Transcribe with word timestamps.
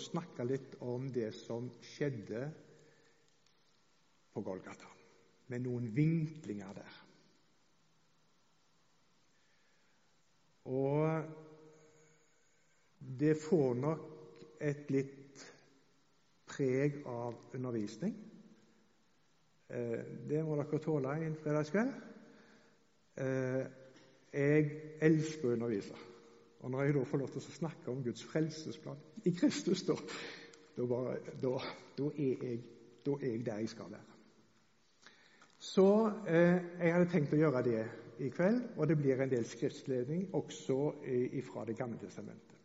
snakke 0.00 0.46
litt 0.48 0.76
om 0.84 1.08
det 1.12 1.30
som 1.36 1.68
skjedde 1.84 2.46
på 4.30 4.42
Golgata, 4.46 4.88
med 5.50 5.64
noen 5.66 5.88
vinklinger 5.94 6.74
der. 6.80 6.98
Og 10.70 11.24
det 13.20 13.34
får 13.40 13.74
nok 13.80 14.04
et 14.60 14.90
litt 14.92 15.44
preg 16.50 17.00
av 17.08 17.38
undervisning. 17.56 18.14
Eh, 19.70 19.98
det 20.28 20.42
må 20.44 20.58
dere 20.58 20.82
tåle 20.82 21.16
en 21.16 21.36
fredagskveld. 21.38 21.92
Eh, 23.24 23.64
jeg 24.30 24.70
elsker 25.02 25.48
å 25.48 25.56
undervise. 25.56 26.09
Og 26.60 26.70
når 26.70 26.82
jeg 26.82 26.94
da 26.94 27.02
får 27.08 27.18
lov 27.22 27.32
til 27.32 27.40
å 27.40 27.54
snakke 27.56 27.90
om 27.92 28.02
Guds 28.04 28.24
frelsesplan 28.24 29.00
i 29.24 29.32
Kristus, 29.32 29.82
da, 29.88 29.96
da, 30.76 30.86
bare, 30.86 31.16
da, 31.42 31.54
da, 31.98 32.10
er 32.10 32.44
jeg, 32.44 32.60
er 33.06 33.26
jeg, 33.26 33.46
der 33.46 33.62
jeg 33.62 33.72
skal 33.72 33.90
være. 33.90 34.18
Så 35.60 35.88
eh, 36.28 36.60
jeg 36.80 36.92
hadde 36.94 37.10
tenkt 37.12 37.34
å 37.36 37.40
gjøre 37.40 37.64
det 37.64 37.80
i 38.20 38.28
kveld, 38.32 38.62
og 38.76 38.88
det 38.88 38.96
blir 39.00 39.20
en 39.20 39.32
del 39.32 39.44
skriftledning 39.48 40.28
også 40.36 40.78
fra 41.48 41.64
Det 41.68 41.76
gamle 41.76 41.98
testamentet. 42.00 42.56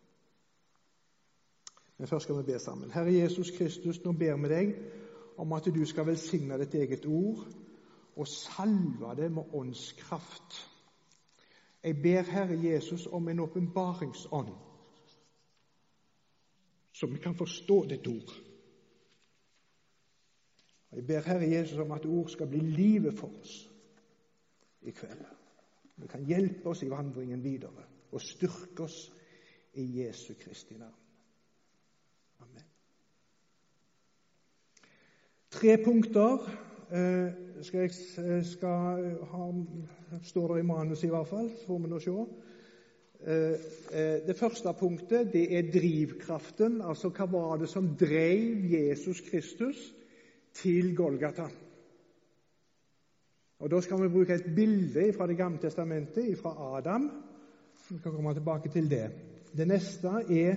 Men 1.98 2.08
først 2.08 2.23
skal 2.23 2.38
vi 2.38 2.52
be 2.52 2.59
sammen. 2.59 2.91
Herre 2.91 3.14
Jesus 3.14 3.52
Kristus, 3.58 4.03
nå 4.03 4.12
ber 4.12 4.36
vi 4.36 4.52
deg 4.52 4.73
om 5.38 5.53
at 5.55 5.67
du 5.72 5.86
skal 5.88 6.08
velsigne 6.08 6.59
ditt 6.59 6.75
eget 6.75 7.05
ord 7.08 7.45
og 8.16 8.27
salve 8.27 9.16
det 9.16 9.31
med 9.31 9.53
åndskraft. 9.53 10.74
Jeg 11.85 12.02
ber 12.02 12.21
Herre 12.21 12.57
Jesus 12.63 13.05
om 13.07 13.27
en 13.30 13.39
åpenbaringsånd, 13.39 14.55
så 16.91 17.08
vi 17.08 17.17
kan 17.21 17.35
forstå 17.38 17.84
ditt 17.85 18.08
ord. 18.08 18.31
Jeg 20.91 21.06
ber 21.08 21.28
Herre 21.28 21.50
Jesus 21.52 21.78
om 21.78 21.91
at 21.91 22.06
ord 22.06 22.30
skal 22.30 22.47
bli 22.50 22.59
livet 22.59 23.13
for 23.19 23.30
oss 23.41 23.53
i 24.81 24.91
kveld. 24.91 25.22
Det 25.95 26.09
kan 26.09 26.25
hjelpe 26.25 26.69
oss 26.69 26.81
i 26.83 26.89
vandringen 26.89 27.44
videre 27.44 27.86
og 28.11 28.22
styrke 28.22 28.83
oss 28.83 29.11
i 29.73 29.86
Jesu 30.00 30.33
Kristi 30.39 30.78
navn. 30.80 31.02
Amen. 32.39 32.66
Tre 35.52 35.78
punkter 35.83 36.50
skal 37.61 37.80
jeg, 37.80 37.91
eh, 38.17 38.44
skal 38.45 39.17
ha, 39.31 39.52
står 40.23 40.53
det 40.53 40.59
i 40.64 40.67
manuset, 40.67 41.08
i 41.08 41.09
hvert 41.14 41.28
fall, 41.28 41.50
så 41.50 41.67
får 41.67 41.80
vi 41.80 41.89
nå 41.89 42.00
se. 42.00 42.16
Eh, 43.25 44.28
det 44.28 44.38
første 44.38 44.73
punktet 44.80 45.33
det 45.33 45.45
er 45.58 45.72
drivkraften. 45.73 46.81
Altså 46.81 47.09
hva 47.09 47.25
var 47.31 47.58
det 47.58 47.69
som 47.69 47.88
drev 47.97 48.66
Jesus 48.72 49.22
Kristus 49.30 49.94
til 50.53 50.95
Golgata? 50.95 51.47
Og 53.59 53.72
Da 53.72 53.81
skal 53.81 54.03
vi 54.03 54.13
bruke 54.13 54.33
et 54.33 54.56
bilde 54.56 55.13
fra 55.17 55.28
Det 55.28 55.38
gamle 55.38 55.58
testamentet, 55.58 56.38
fra 56.38 56.78
Adam. 56.78 57.11
Vi 57.89 57.97
skal 57.97 58.11
komme 58.11 58.33
tilbake 58.33 58.69
til 58.69 58.89
det. 58.89 59.11
Det 59.58 59.67
neste 59.67 60.08
er 60.30 60.56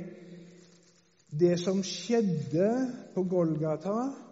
det 1.41 1.59
som 1.61 1.83
skjedde 1.83 2.93
på 3.15 3.23
Golgata 3.23 4.01
eh, 4.01 4.28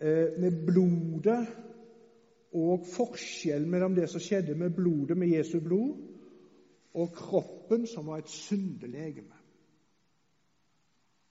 med 0.00 0.66
blodet, 0.66 1.46
og 2.56 2.84
forskjellen 2.88 3.70
mellom 3.70 3.94
det 3.94 4.08
som 4.10 4.20
skjedde 4.20 4.54
med 4.54 4.70
blodet, 4.76 5.16
med 5.16 5.28
Jesu 5.28 5.60
blod, 5.60 5.96
og 6.96 7.12
kroppen, 7.12 7.86
som 7.86 8.06
var 8.06 8.18
et 8.18 8.28
syndelegeme. 8.28 9.34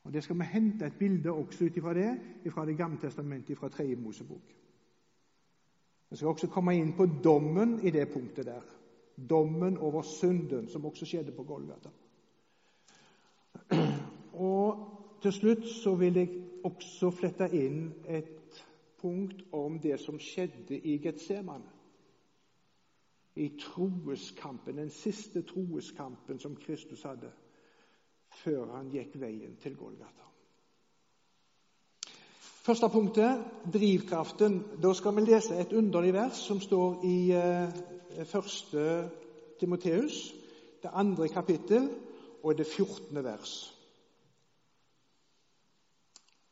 Og 0.05 0.13
Det 0.13 0.23
skal 0.23 0.37
vi 0.37 0.43
hente 0.43 0.85
et 0.85 0.99
bilde 0.99 1.31
også 1.31 1.65
ut 1.65 1.77
ifra 1.77 1.93
det, 1.93 2.19
fra 2.53 2.65
Det 2.65 2.77
gamle 2.77 2.97
testamentet, 3.01 3.57
fra 3.57 3.69
Tredje 3.69 3.95
Mosebok. 3.95 4.55
Vi 6.09 6.15
skal 6.15 6.27
også 6.27 6.47
komme 6.47 6.75
inn 6.77 6.93
på 6.93 7.05
dommen 7.23 7.79
i 7.83 7.89
det 7.89 8.09
punktet 8.13 8.45
der. 8.45 8.61
Dommen 9.29 9.77
over 9.77 10.01
synden, 10.01 10.69
som 10.69 10.85
også 10.85 11.05
skjedde 11.05 11.31
på 11.31 11.43
Golgata. 11.43 11.89
Og 14.33 14.91
til 15.21 15.31
slutt 15.31 15.65
så 15.65 15.95
vil 15.95 16.15
jeg 16.15 16.29
også 16.63 17.09
flette 17.11 17.49
inn 17.53 17.93
et 18.07 18.44
punkt 19.05 19.43
om 19.53 19.79
det 19.79 19.99
som 19.99 20.19
skjedde 20.19 20.79
i 20.79 20.97
Getsemane. 20.97 21.69
I 23.35 23.49
troeskampen, 23.59 24.77
den 24.77 24.89
siste 24.89 25.41
troeskampen 25.41 26.39
som 26.39 26.55
Kristus 26.55 27.03
hadde 27.03 27.29
før 28.43 28.71
han 28.73 28.89
gikk 28.91 29.17
veien 29.19 29.57
til 29.61 29.75
Golgata. 29.77 30.23
Første 32.65 32.89
punktet 32.89 33.43
drivkraften. 33.73 34.57
Da 34.81 34.93
skal 34.97 35.15
vi 35.15 35.27
lese 35.27 35.59
et 35.61 35.73
underlig 35.73 36.13
vers 36.15 36.39
som 36.47 36.61
står 36.61 37.05
i 37.05 37.17
eh, 37.37 38.25
første 38.25 39.09
Timoteus, 39.59 40.33
det 40.81 40.89
andre 40.93 41.27
kapittel 41.29 41.89
og 42.43 42.57
det 42.57 42.65
fjortende 42.65 43.23
vers. 43.23 43.53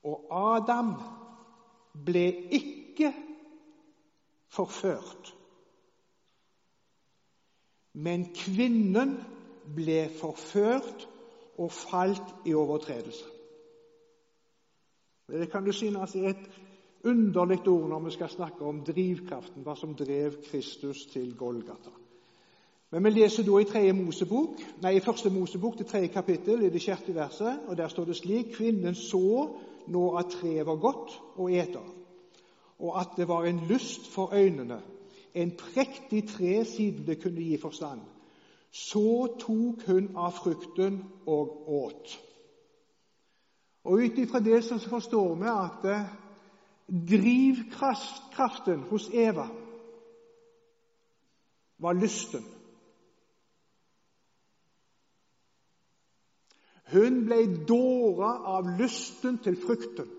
Og 0.04 0.28
Adam 0.30 0.94
ble 1.94 2.26
ikke 2.52 3.14
forført. 4.50 5.36
Men 7.94 8.26
kvinnen 8.36 9.18
ble 9.76 10.10
forført 10.20 11.08
og 11.58 11.72
falt 11.72 12.34
i 12.46 12.54
overtredelse. 12.54 13.26
Det 15.30 15.52
kan 15.52 15.66
du 15.66 15.72
synes 15.72 16.16
er 16.16 16.30
et 16.30 16.50
underlig 17.04 17.68
ord 17.68 17.90
når 17.90 18.00
vi 18.00 18.12
skal 18.12 18.30
snakke 18.30 18.66
om 18.66 18.82
drivkraften, 18.86 19.64
hva 19.64 19.76
som 19.76 19.96
drev 19.96 20.36
Kristus 20.50 21.06
til 21.06 21.36
Golgata. 21.38 21.94
Men 22.92 23.04
vi 23.04 23.10
leser 23.10 23.46
da 23.46 23.58
i 23.58 23.66
tredje 23.66 23.94
Mosebok, 23.98 24.60
nei, 24.84 24.98
i 24.98 25.02
første 25.02 25.30
Mosebok, 25.34 25.80
det 25.80 25.88
tredje 25.90 26.12
kapittel, 26.14 26.62
i 26.62 26.70
det 26.70 26.82
sjette 26.82 27.16
verset, 27.16 27.64
og 27.68 27.78
der 27.78 27.88
står 27.90 28.06
det 28.06 28.18
slik 28.20 28.52
Kvinnen 28.54 28.96
så 28.96 29.48
nå 29.88 30.06
at 30.18 30.32
treet 30.32 30.66
var 30.68 30.82
godt 30.82 31.18
å 31.38 31.50
ete 31.50 31.82
og 32.84 33.00
at 33.00 33.10
det 33.18 33.28
var 33.28 33.46
en 33.46 33.60
lyst 33.68 34.12
for 34.12 34.34
øynene, 34.34 34.82
en 35.34 35.52
prektig 35.58 36.28
tre 36.30 36.66
siden 36.66 37.08
det 37.08 37.22
kunne 37.22 37.42
gi 37.42 37.58
forstand. 37.62 38.02
Så 38.72 39.28
tok 39.40 39.86
hun 39.88 40.10
av 40.18 40.32
frukten 40.32 41.04
og 41.26 41.70
åt. 41.70 42.20
Og 43.84 43.94
Ut 43.94 44.18
ifra 44.18 44.40
det 44.40 44.64
så 44.64 44.80
forstår 44.80 45.36
vi 45.36 45.48
at 45.52 45.86
eh, 45.86 46.06
drivkraften 47.10 48.80
hos 48.90 49.10
Eva 49.14 49.48
var 51.78 51.94
lysten. 51.94 52.44
Hun 56.94 57.24
ble 57.26 57.66
dåra 57.68 58.36
av 58.58 58.68
lysten 58.80 59.40
til 59.44 59.58
frukten. 59.58 60.10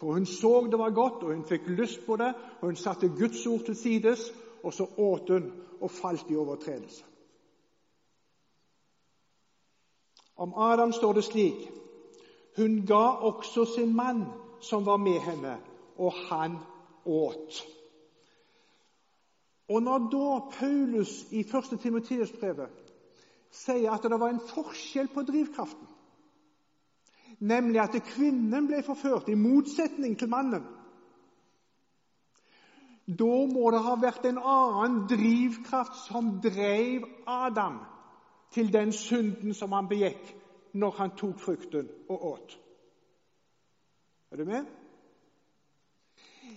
For 0.00 0.12
hun 0.12 0.26
så 0.26 0.66
det 0.70 0.78
var 0.78 0.94
godt, 0.96 1.22
og 1.24 1.34
hun 1.34 1.44
fikk 1.48 1.68
lyst 1.68 2.02
på 2.06 2.16
det, 2.20 2.32
og 2.60 2.68
hun 2.68 2.76
satte 2.76 3.08
Guds 3.08 3.46
ord 3.46 3.64
til 3.64 3.76
sides, 3.76 4.32
og 4.62 4.72
så 4.72 4.86
åt 4.96 5.28
hun 5.28 5.52
og 5.80 5.90
falt 5.90 6.30
i 6.30 6.36
overtredelse. 6.36 7.04
Om 10.36 10.52
Adam 10.56 10.92
står 10.92 11.12
det 11.12 11.24
slik 11.24 11.70
Hun 12.56 12.86
ga 12.86 13.04
også 13.28 13.64
sin 13.74 13.96
mann 13.96 14.24
som 14.60 14.86
var 14.86 14.96
med 14.96 15.20
henne, 15.20 15.58
og 15.96 16.12
han 16.12 16.56
åt. 17.04 17.64
Og 19.68 19.82
når 19.82 19.98
da 19.98 20.58
Paulus 20.58 21.26
i 21.30 21.40
1. 21.40 21.80
Timoteus-brevet 21.80 22.68
sier 23.50 23.92
at 23.92 24.02
det 24.02 24.20
var 24.20 24.28
en 24.28 24.40
forskjell 24.54 25.08
på 25.08 25.22
drivkraften 25.22 25.95
nemlig 27.40 27.80
at 27.80 28.02
kvinnen 28.02 28.66
ble 28.66 28.82
forført, 28.82 29.28
i 29.28 29.34
motsetning 29.34 30.18
til 30.18 30.28
mannen. 30.28 30.64
Da 33.06 33.34
må 33.46 33.70
det 33.70 33.82
ha 33.86 33.94
vært 34.02 34.24
en 34.26 34.38
annen 34.42 35.04
drivkraft 35.10 35.98
som 36.08 36.40
drev 36.42 37.04
Adam 37.26 37.78
til 38.54 38.72
den 38.72 38.92
synden 38.92 39.54
som 39.54 39.72
han 39.72 39.86
begikk 39.88 40.32
når 40.74 40.96
han 40.98 41.14
tok 41.16 41.38
frukten 41.40 41.86
og 42.08 42.24
åt. 42.32 42.56
Er 44.32 44.36
du 44.36 44.44
med? 44.44 44.66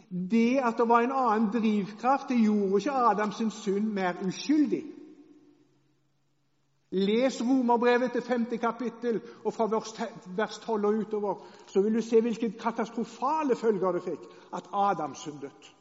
Det 0.10 0.58
at 0.58 0.78
det 0.78 0.88
var 0.90 1.06
en 1.06 1.14
annen 1.14 1.52
drivkraft, 1.54 2.30
det 2.30 2.42
gjorde 2.42 2.82
ikke 2.82 2.92
Adams 3.12 3.44
synd 3.54 3.94
mer 3.94 4.18
uskyldig. 4.26 4.84
Les 6.92 7.42
Romerbrevet 7.42 8.12
til 8.12 8.22
femte 8.22 8.58
kapittel 8.58 9.22
og 9.46 9.54
fra 9.54 9.68
vers 10.38 10.60
12 10.60 10.86
og 10.86 10.94
utover, 10.94 11.36
så 11.68 11.82
vil 11.82 11.96
du 11.96 12.02
se 12.02 12.22
hvilke 12.22 12.52
katastrofale 12.52 13.56
følger 13.56 13.92
det 13.92 14.04
fikk 14.04 14.24
at 14.54 14.70
Adam 14.74 15.16
syndet. 15.16 15.76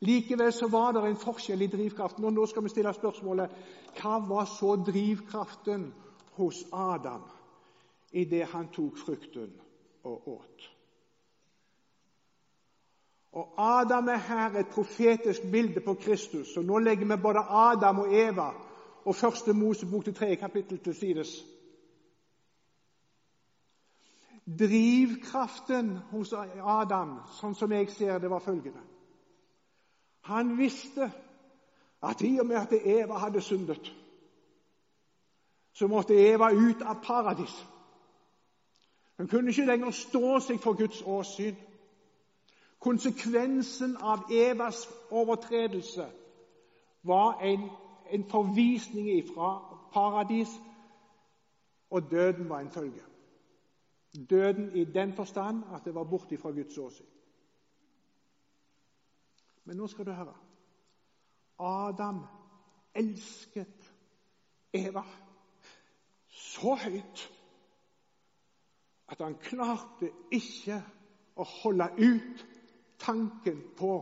Likevel 0.00 0.52
så 0.52 0.68
var 0.68 0.92
det 0.92 1.06
en 1.08 1.16
forskjell 1.16 1.62
i 1.62 1.66
drivkraften. 1.66 2.24
og 2.24 2.32
Nå 2.32 2.46
skal 2.46 2.62
vi 2.64 2.68
stille 2.68 2.92
spørsmålet 2.92 3.50
hva 4.00 4.18
var 4.28 4.44
så 4.44 4.76
drivkraften 4.76 5.86
hos 6.36 6.64
Adam 6.72 7.22
idet 8.12 8.46
han 8.52 8.68
tok 8.68 8.98
frukten 8.98 9.54
og 10.04 10.28
åt. 10.28 10.68
Og 13.32 13.54
Adam 13.58 14.08
er 14.08 14.20
her 14.28 14.58
et 14.58 14.68
profetisk 14.68 15.42
bilde 15.52 15.80
på 15.80 15.94
Kristus. 15.94 16.56
og 16.56 16.64
Nå 16.64 16.78
legger 16.78 17.06
vi 17.06 17.22
både 17.22 17.40
Adam 17.48 17.98
og 17.98 18.14
Eva 18.14 18.52
og 19.04 19.14
første 19.14 19.52
Mosebok 19.52 20.04
til 20.04 20.14
tredje 20.14 20.34
kapittel 20.34 20.78
til 20.78 20.94
sides. 20.94 21.44
Drivkraften 24.58 25.96
hos 26.10 26.32
Adam, 26.62 27.18
sånn 27.40 27.54
som 27.56 27.72
jeg 27.72 27.88
ser 27.92 28.18
det, 28.18 28.30
var 28.30 28.44
følgende. 28.44 28.80
Han 30.28 30.56
visste 30.58 31.08
at 32.04 32.20
i 32.20 32.38
og 32.40 32.46
med 32.46 32.56
at 32.56 32.72
Eva 32.72 33.18
hadde 33.18 33.40
syndet, 33.40 33.92
så 35.72 35.88
måtte 35.88 36.14
Eva 36.14 36.52
ut 36.52 36.82
av 36.82 37.00
paradis. 37.02 37.54
Hun 39.16 39.28
kunne 39.28 39.50
ikke 39.50 39.66
lenger 39.66 39.90
stå 39.90 40.38
seg 40.40 40.60
for 40.60 40.76
Guds 40.78 41.02
åsyn. 41.06 41.56
Konsekvensen 42.84 43.96
av 43.96 44.28
Evas 44.32 44.84
overtredelse 45.10 46.06
var 47.02 47.40
en, 47.40 47.70
en 48.10 48.24
forvisning 48.30 49.24
fra 49.34 49.80
paradis, 49.92 50.48
og 51.90 52.10
døden 52.10 52.48
var 52.48 52.60
en 52.60 52.70
følge. 52.70 53.02
Døden 54.30 54.76
i 54.76 54.84
den 54.84 55.12
forstand 55.12 55.62
at 55.74 55.84
det 55.84 55.94
var 55.94 56.04
borte 56.04 56.38
fra 56.38 56.50
Guds 56.50 56.78
åsyn. 56.78 57.06
Men 59.64 59.76
nå 59.76 59.86
skal 59.86 60.06
du 60.06 60.12
høre. 60.12 60.34
Adam 61.58 62.20
elsket 62.94 63.92
Eva 64.72 65.02
så 66.28 66.74
høyt 66.74 67.30
at 69.08 69.20
han 69.20 69.36
klarte 69.38 70.10
ikke 70.32 70.80
å 71.36 71.46
holde 71.62 71.88
ut 71.98 72.44
tanken 72.98 73.60
på 73.78 73.92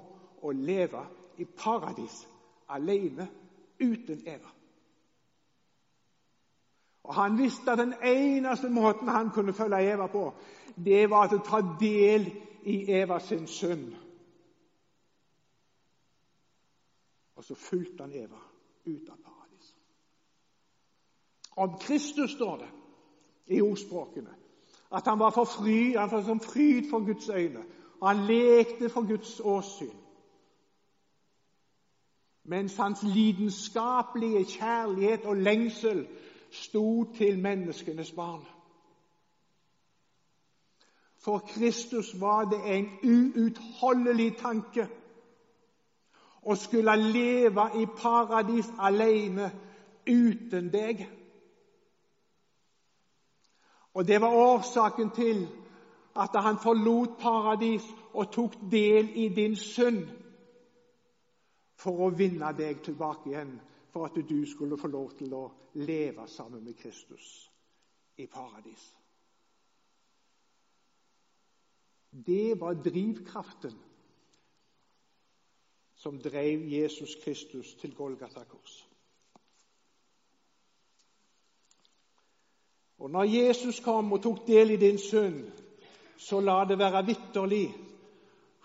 å 0.42 0.52
leve 0.56 1.02
i 1.38 1.44
paradis 1.44 2.22
alene 2.72 3.28
uten 3.82 4.22
Eva. 4.26 4.48
Og 7.02 7.14
Han 7.14 7.38
visste 7.38 7.70
at 7.70 7.78
den 7.78 7.94
eneste 8.04 8.68
måten 8.68 9.08
han 9.08 9.30
kunne 9.30 9.52
følge 9.52 9.92
Eva 9.92 10.06
på, 10.06 10.34
det 10.84 11.10
var 11.10 11.34
å 11.34 11.42
ta 11.44 11.60
del 11.80 12.28
i 12.62 12.76
Eva 12.90 13.18
sin 13.20 13.46
synd. 13.46 13.92
Og 17.36 17.44
så 17.44 17.54
fulgte 17.54 18.02
han 18.02 18.12
Eva 18.12 18.38
ut 18.86 19.08
av 19.08 19.16
paradis. 19.16 19.74
Om 21.56 21.78
Kristus 21.80 22.30
står 22.30 22.56
det 22.62 22.70
i 23.56 23.60
ordspråkene 23.60 24.38
at 24.92 25.06
han 25.08 25.18
var 25.18 25.30
for 25.30 25.44
fry, 25.44 25.96
han 25.96 26.10
var 26.10 26.22
som 26.22 26.40
fryd 26.40 26.90
for 26.90 27.04
Guds 27.06 27.28
øyne. 27.28 27.64
Han 28.02 28.26
lekte 28.26 28.88
for 28.88 29.08
Guds 29.08 29.40
åsyn. 29.40 30.01
Mens 32.44 32.76
hans 32.76 33.02
lidenskapelige 33.02 34.44
kjærlighet 34.44 35.24
og 35.24 35.36
lengsel 35.36 36.08
sto 36.50 37.14
til 37.14 37.38
menneskenes 37.38 38.12
barn. 38.12 38.46
For 41.24 41.38
Kristus 41.38 42.20
var 42.20 42.44
det 42.44 42.76
en 42.76 42.88
uutholdelig 43.04 44.36
tanke 44.36 44.88
å 46.42 46.54
skulle 46.58 46.96
leve 46.96 47.68
i 47.78 47.86
paradis 47.86 48.66
alene 48.78 49.52
uten 50.10 50.72
deg. 50.72 51.06
Og 53.94 54.06
Det 54.06 54.20
var 54.20 54.34
årsaken 54.34 55.10
til 55.10 55.46
at 56.16 56.42
han 56.42 56.58
forlot 56.58 57.18
paradis 57.20 57.86
og 58.12 58.32
tok 58.32 58.58
del 58.70 59.12
i 59.14 59.28
din 59.28 59.56
synd 59.56 60.08
for 61.82 62.06
å 62.06 62.10
vinne 62.14 62.52
deg 62.56 62.82
tilbake 62.84 63.32
igjen, 63.32 63.56
for 63.92 64.06
at 64.06 64.16
du 64.28 64.38
skulle 64.46 64.78
få 64.78 64.88
lov 64.88 65.16
til 65.18 65.34
å 65.34 65.44
leve 65.82 66.26
sammen 66.30 66.64
med 66.64 66.78
Kristus 66.78 67.28
i 68.16 68.26
paradis. 68.26 68.84
Det 72.12 72.60
var 72.60 72.74
drivkraften 72.84 73.74
som 75.96 76.18
drev 76.20 76.64
Jesus 76.68 77.14
Kristus 77.24 77.74
til 77.80 77.94
Golgata 77.94 78.44
kors. 78.44 78.82
Og 82.98 83.10
når 83.10 83.24
Jesus 83.24 83.80
kom 83.80 84.12
og 84.12 84.22
tok 84.22 84.44
del 84.46 84.74
i 84.74 84.76
din 84.76 84.98
synd, 84.98 85.48
så 86.18 86.40
la 86.40 86.60
det 86.68 86.78
være 86.78 87.06
vitterlig. 87.06 87.66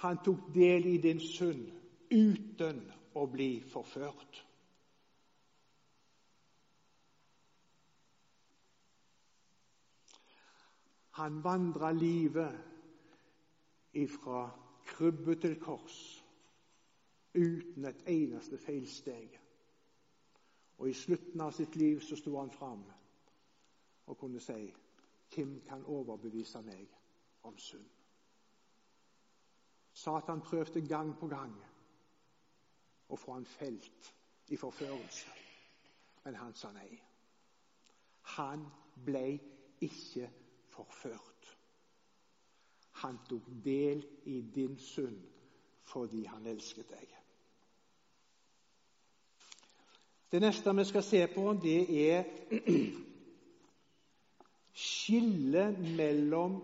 Han 0.04 0.20
tok 0.26 0.52
del 0.54 0.86
i 0.86 0.98
din 1.02 1.20
synd 1.20 1.66
uten 2.12 2.84
å 3.18 3.26
bli 3.32 3.52
forført. 3.72 4.44
Han 11.18 11.42
vandra 11.44 11.92
livet 11.92 12.54
ifra 13.98 14.44
krybbe 14.86 15.36
til 15.42 15.56
kors 15.60 16.24
uten 17.34 17.86
et 17.86 18.04
eneste 18.08 18.58
feilsteg. 18.62 19.40
Og 20.78 20.90
i 20.90 20.94
slutten 20.94 21.42
av 21.42 21.56
sitt 21.58 21.76
liv 21.76 22.04
så 22.06 22.16
sto 22.20 22.36
han 22.38 22.54
fram 22.54 22.84
og 24.06 24.18
kunne 24.18 24.40
si 24.40 24.74
Hvem 25.28 25.58
kan 25.68 25.82
overbevise 25.86 26.62
meg 26.64 26.88
om 27.44 27.58
synd? 27.60 27.90
Satan 29.94 30.42
prøvde 30.42 30.86
gang 30.88 31.12
på 31.20 31.28
gang 31.28 31.56
å 33.08 33.16
få 33.16 33.38
han 33.38 33.46
felt 33.46 34.14
i 34.48 34.58
forførelse, 34.60 35.32
men 36.26 36.36
han 36.36 36.56
sa 36.56 36.72
nei. 36.76 36.90
Han 38.38 38.66
ble 39.06 39.40
ikke 39.84 40.30
forført. 40.74 41.52
Han 43.04 43.20
tok 43.30 43.48
del 43.64 44.02
i 44.26 44.42
din 44.56 44.78
synd 44.82 45.22
fordi 45.88 46.26
han 46.28 46.48
elsket 46.52 46.90
deg. 46.92 47.14
Det 50.28 50.42
neste 50.44 50.74
vi 50.76 50.84
skal 50.84 51.06
se 51.08 51.22
på, 51.32 51.44
det 51.64 51.78
er 52.12 52.26
skillet 54.76 55.80
mellom 55.96 56.58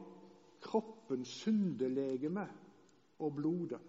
kroppens 0.64 1.32
syndelegeme 1.46 2.44
og 3.24 3.38
blodet. 3.40 3.80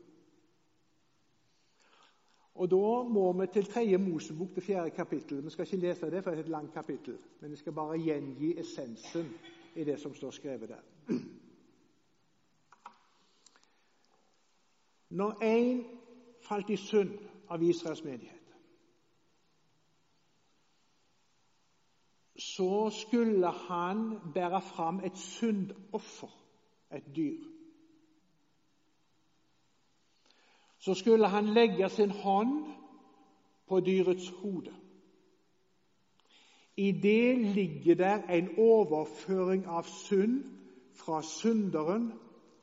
Og 2.54 2.70
Da 2.70 3.02
må 3.08 3.32
vi 3.32 3.46
til 3.46 3.64
tredje 3.64 3.98
Mosebok, 3.98 4.54
det 4.54 4.62
fjerde 4.62 4.90
kapittel. 4.90 5.44
Vi 5.44 5.50
skal 5.50 5.64
ikke 5.64 5.76
lese 5.76 6.10
det, 6.10 6.24
for 6.24 6.30
det 6.30 6.38
er 6.38 6.42
et 6.42 6.48
langt 6.48 6.72
kapittel. 6.72 7.18
Men 7.40 7.50
jeg 7.50 7.58
skal 7.58 7.72
bare 7.72 7.98
gjengi 7.98 8.58
essensen 8.60 9.26
i 9.76 9.84
det 9.84 10.00
som 10.00 10.14
står 10.14 10.30
skrevet 10.30 10.68
der. 10.68 10.80
Når 15.10 15.32
én 15.42 15.84
falt 16.42 16.70
i 16.70 16.76
synd 16.76 17.18
av 17.48 17.62
Israels 17.62 18.04
menighet, 18.04 18.40
så 22.38 22.90
skulle 22.90 23.50
han 23.50 24.18
bære 24.34 24.62
fram 24.62 25.00
et 25.04 25.18
syndoffer, 25.18 26.30
et 26.92 27.16
dyr. 27.16 27.53
Så 30.84 30.94
skulle 30.94 31.28
han 31.28 31.44
legge 31.44 31.88
sin 31.88 32.10
hånd 32.10 32.74
på 33.66 33.80
dyrets 33.80 34.28
hode. 34.28 34.74
I 36.76 36.92
det 36.92 37.38
ligger 37.54 37.94
der 37.94 38.26
en 38.28 38.50
overføring 38.58 39.64
av 39.66 39.82
synd 39.88 40.42
fra 40.92 41.22
synderen 41.22 42.12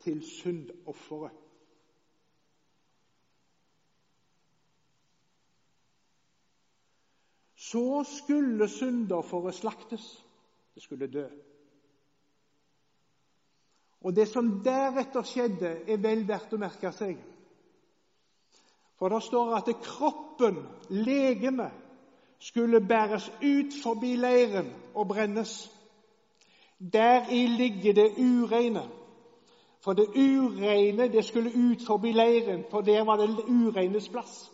til 0.04 0.22
syndofferet. 0.22 1.32
Så 7.56 8.04
skulle 8.04 8.70
syndofferet 8.70 9.56
slaktes. 9.56 10.25
Det 10.75 10.84
skulle 10.84 11.08
dø. 11.08 11.28
Og 14.01 14.16
Det 14.16 14.28
som 14.28 14.60
deretter 14.63 15.24
skjedde, 15.24 15.75
er 15.90 15.98
vel 15.98 16.28
verdt 16.28 16.54
å 16.54 16.62
merke 16.62 16.94
seg. 16.94 17.30
For 19.01 19.10
det 19.10 19.24
står 19.24 19.55
at 19.55 19.75
kroppen, 19.81 20.58
legemet, 20.89 21.72
skulle 22.39 22.88
bæres 22.88 23.29
ut 23.29 23.74
forbi 23.84 24.15
leiren 24.15 24.74
og 24.96 25.08
brennes. 25.08 25.72
Deri 26.93 27.48
ligger 27.48 27.93
det 27.93 28.12
ureine. 28.17 28.89
For 29.84 29.93
det 29.93 30.08
ureine 30.08 31.12
det 31.12 31.25
skulle 31.25 31.50
ut 31.50 31.86
forbi 31.88 32.12
leiren, 32.12 32.65
for 32.72 32.81
der 32.81 33.05
var 33.05 33.15
det 33.15 33.39
ureines 33.39 34.10
plass. 34.10 34.51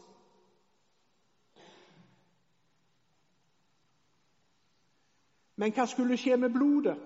Men 5.56 5.74
hva 5.74 5.86
skulle 5.86 6.18
skje 6.18 6.38
med 6.38 6.50
blodet? 6.56 6.98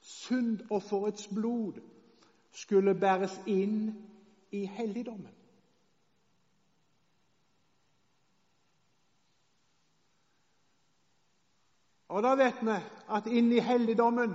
Syndofferets 0.00 1.28
blod 1.34 1.95
skulle 2.56 2.94
bæres 2.94 3.34
inn 3.46 3.90
i 4.50 4.64
helligdommen. 4.66 5.32
Og 12.08 12.22
da 12.22 12.32
vet 12.38 12.62
vi 12.64 12.76
at 13.12 13.26
inni 13.28 13.58
helligdommen 13.60 14.34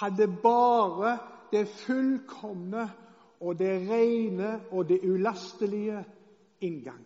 hadde 0.00 0.26
bare 0.42 1.18
det 1.52 1.68
fullkomne 1.68 2.88
og 3.40 3.58
det 3.58 3.74
rene 3.90 4.60
og 4.70 4.88
det 4.88 4.98
ulastelige 5.04 6.04
inngang. 6.60 7.04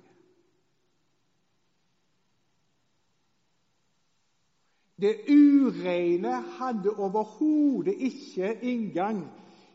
Det 5.03 5.17
ureine 5.29 6.41
hadde 6.57 6.95
overhodet 6.97 7.95
ikke 7.99 8.55
inngang 8.63 9.25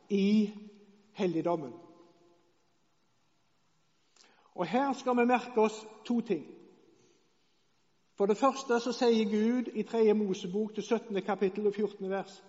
i 0.09 0.53
helligdommen. 1.13 1.73
Og 4.55 4.67
Her 4.67 4.93
skal 4.93 5.17
vi 5.17 5.25
merke 5.25 5.61
oss 5.61 5.87
to 6.05 6.21
ting. 6.21 6.45
For 8.17 8.25
det 8.25 8.37
første 8.37 8.79
så 8.79 8.91
sier 8.91 9.29
Gud 9.29 9.69
i 9.73 9.83
3. 9.83 10.13
Mosebok 10.13 10.73
til 10.73 10.83
17. 10.83 11.21
kapittel 11.21 11.67
og 11.67 11.73
14. 11.73 12.09
vers 12.09 12.43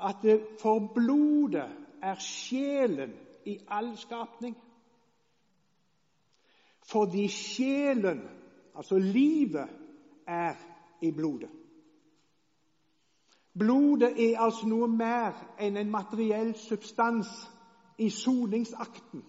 at 0.00 0.40
for 0.60 0.92
blodet 0.94 1.70
er 2.02 2.18
sjelen 2.18 3.12
i 3.44 3.58
all 3.68 3.96
skapning. 3.96 4.56
Fordi 6.90 7.28
sjelen, 7.28 8.20
altså 8.74 8.98
livet, 8.98 9.68
er 10.26 10.54
i 11.02 11.10
blodet. 11.10 11.50
Blodet 13.58 14.12
er 14.32 14.40
altså 14.40 14.66
noe 14.68 14.88
mer 14.88 15.36
enn 15.64 15.78
en 15.80 15.90
materiell 15.90 16.52
substans 16.60 17.30
i 17.98 18.10
soningsakten. 18.12 19.22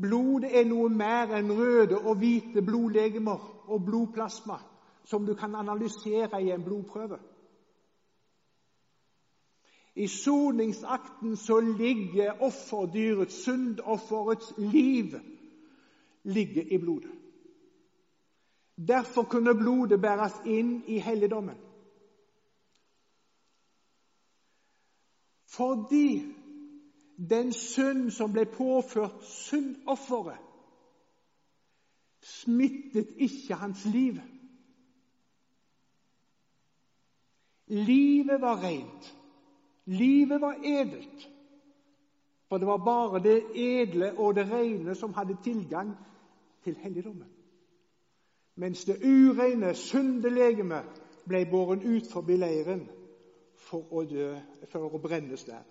Blodet 0.00 0.52
er 0.60 0.68
noe 0.70 0.88
mer 0.94 1.34
enn 1.36 1.50
røde 1.58 1.98
og 1.98 2.20
hvite 2.22 2.62
blodlegemer 2.62 3.42
og 3.66 3.82
blodplasma 3.84 4.60
som 5.04 5.26
du 5.26 5.34
kan 5.34 5.54
analysere 5.58 6.42
i 6.42 6.52
en 6.54 6.64
blodprøve. 6.64 7.18
I 9.94 10.06
soningsakten 10.06 11.36
så 11.36 11.58
ligger 11.60 12.38
offerdyrets, 12.40 13.42
syndofferets 13.42 14.54
liv 14.58 15.18
ligger 16.24 16.62
i 16.70 16.78
blodet. 16.78 17.19
Derfor 18.88 19.22
kunne 19.22 19.54
blodet 19.54 20.00
bæres 20.00 20.40
inn 20.46 20.82
i 20.86 20.98
helligdommen. 20.98 21.56
Fordi 25.56 26.22
den 27.30 27.52
synd 27.52 28.10
som 28.10 28.32
ble 28.32 28.44
påført 28.44 29.24
syndofferet, 29.24 30.38
smittet 32.22 33.08
ikke 33.16 33.54
hans 33.54 33.84
liv. 33.84 34.14
Livet 37.66 38.40
var 38.40 38.62
rent. 38.62 39.16
Livet 39.84 40.40
var 40.40 40.54
edelt. 40.64 41.30
For 42.48 42.58
det 42.58 42.66
var 42.66 42.84
bare 42.84 43.22
det 43.22 43.42
edle 43.54 44.18
og 44.18 44.34
det 44.34 44.50
rene 44.52 44.94
som 44.94 45.14
hadde 45.14 45.36
tilgang 45.42 45.94
til 46.64 46.76
helligdommen. 46.76 47.39
Mens 48.54 48.84
det 48.84 48.98
ureine, 49.04 49.74
syndelegeme 49.74 50.82
ble 51.28 51.44
båren 51.50 51.82
ut 51.82 52.08
forbi 52.10 52.36
leiren 52.36 52.86
for 53.54 53.92
å 53.94 54.04
dø, 54.08 54.32
for 54.72 54.88
å 54.88 55.02
brennes 55.02 55.44
der. 55.46 55.66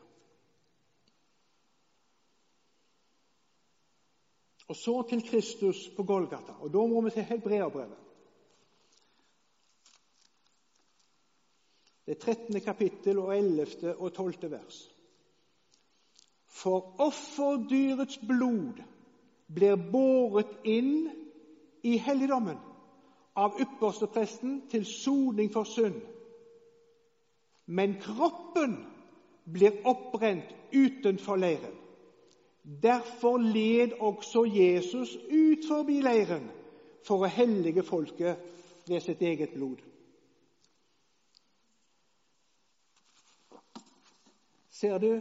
Og 4.70 4.78
så 4.78 5.02
til 5.10 5.24
Kristus 5.26 5.90
på 5.98 6.04
Golgata. 6.04 6.54
Og 6.62 6.74
Da 6.74 6.86
må 6.86 7.02
vi 7.02 7.10
til 7.10 7.24
Hebreabrevet. 7.24 7.98
Det 12.06 12.18
13. 12.18 12.62
kapittel 12.62 13.20
og 13.20 13.38
11. 13.38 13.96
og 13.98 14.14
12. 14.14 14.52
vers. 14.52 14.78
For 16.48 16.96
offerdyrets 17.00 18.18
blod 18.18 18.82
blir 19.54 19.76
båret 19.92 20.56
inn 20.66 21.10
i 21.84 21.98
helligdommen 21.98 22.58
av 23.40 23.60
ypperstepresten 23.62 24.62
til 24.72 24.86
soning 24.86 25.52
for 25.54 25.64
synd. 25.64 26.02
Men 27.66 27.96
kroppen 28.02 28.76
blir 29.54 29.80
oppbrent 29.88 30.56
utenfor 30.74 31.40
leiren. 31.40 31.76
Derfor 32.84 33.38
led 33.38 33.96
også 34.00 34.44
Jesus 34.46 35.16
ut 35.16 35.68
forbi 35.68 36.02
leiren 36.02 36.50
for 37.08 37.24
å 37.24 37.32
hellige 37.32 37.84
folket 37.84 38.42
ved 38.90 39.02
sitt 39.02 39.22
eget 39.22 39.56
blod. 39.56 39.80
Ser 44.70 44.98
du 44.98 45.14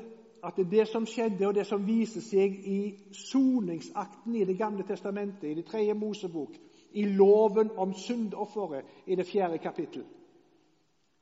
at 0.45 0.59
det 0.71 0.87
som 0.89 1.07
skjedde, 1.07 1.47
og 1.47 1.55
det 1.55 1.67
som 1.67 1.87
viser 1.87 2.23
seg 2.23 2.59
i 2.67 2.81
soningsakten 3.13 4.37
i 4.37 4.45
Det 4.45 4.59
gamle 4.59 4.87
testamentet, 4.87 5.51
i 5.51 5.55
det 5.55 5.67
tredje 5.67 5.95
Mosebok, 5.95 6.55
i 6.91 7.05
loven 7.05 7.71
om 7.77 7.95
syndofferet 7.95 8.85
i 9.07 9.15
det 9.15 9.27
fjerde 9.27 9.59
kapittel, 9.59 10.05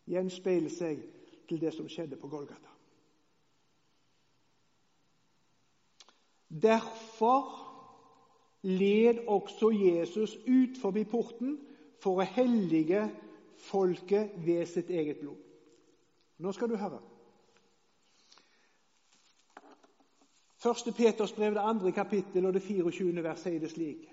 gjenspeiler 0.06 0.70
seg 0.70 1.02
til 1.48 1.60
det 1.60 1.72
som 1.74 1.88
skjedde 1.90 2.18
på 2.20 2.28
Golgata. 2.30 2.70
Derfor 6.46 7.50
led 8.62 9.26
også 9.26 9.70
Jesus 9.70 10.36
ut 10.46 10.78
forbi 10.80 11.04
porten 11.04 11.58
for 12.02 12.22
å 12.22 12.28
hellige 12.36 13.02
folket 13.68 14.32
ved 14.46 14.66
sitt 14.70 14.90
eget 14.90 15.20
blod. 15.20 15.38
Nå 16.38 16.52
skal 16.52 16.70
du 16.70 16.76
høre. 16.76 17.00
Første 20.56 20.92
Peters 20.92 21.32
brev, 21.32 21.54
det 21.54 21.62
andre 21.62 21.92
kapittel 21.92 22.46
og 22.46 22.54
det 22.54 22.62
24. 22.62 23.22
vers 23.22 23.42
sier 23.42 23.60
det 23.60 23.70
slik 23.70 24.06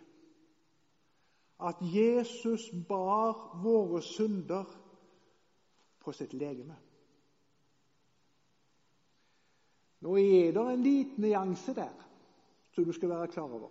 at 1.64 1.76
Jesus 1.82 2.72
bar 2.88 3.62
våre 3.64 4.02
synder 4.02 4.66
på 6.04 6.12
sitt 6.12 6.34
legeme. 6.34 6.76
Nå 10.04 10.18
er 10.20 10.52
det 10.52 10.64
en 10.68 10.84
liten 10.84 11.24
nyanse 11.24 11.76
der 11.76 11.94
som 12.76 12.86
du 12.86 12.92
skal 12.92 13.10
være 13.10 13.28
klar 13.28 13.48
over. 13.48 13.70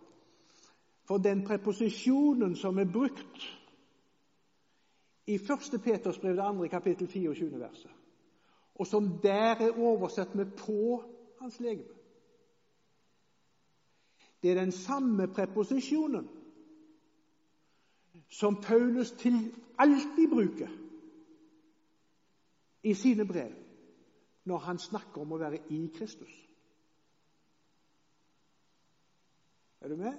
For 1.05 1.19
den 1.19 1.45
preposisjonen 1.45 2.57
som 2.57 2.79
er 2.79 2.89
brukt 2.93 3.49
i 5.27 5.35
1. 5.35 5.81
Peters 5.85 6.19
brev, 6.19 6.37
det 6.37 6.43
andre 6.43 6.69
kapittel 6.69 7.09
24. 7.09 7.61
verset, 7.61 7.91
og 8.75 8.87
som 8.87 9.19
der 9.23 9.55
er 9.61 9.79
oversett 9.79 10.35
med 10.35 10.47
'på 10.47 11.03
hans 11.41 11.61
legeme', 11.61 11.99
det 14.43 14.51
er 14.51 14.55
den 14.55 14.73
samme 14.73 15.29
preposisjonen 15.29 16.29
som 18.33 18.57
Paulus 18.57 19.11
til 19.11 19.55
alltid 19.79 20.29
bruker 20.31 20.69
i 22.83 22.95
sine 22.95 23.27
brev 23.27 23.53
når 24.45 24.59
han 24.59 24.79
snakker 24.79 25.21
om 25.23 25.35
å 25.37 25.39
være 25.39 25.61
i 25.71 25.85
Kristus. 25.95 26.33
Er 29.81 29.93
du 29.93 29.97
med? 29.97 30.17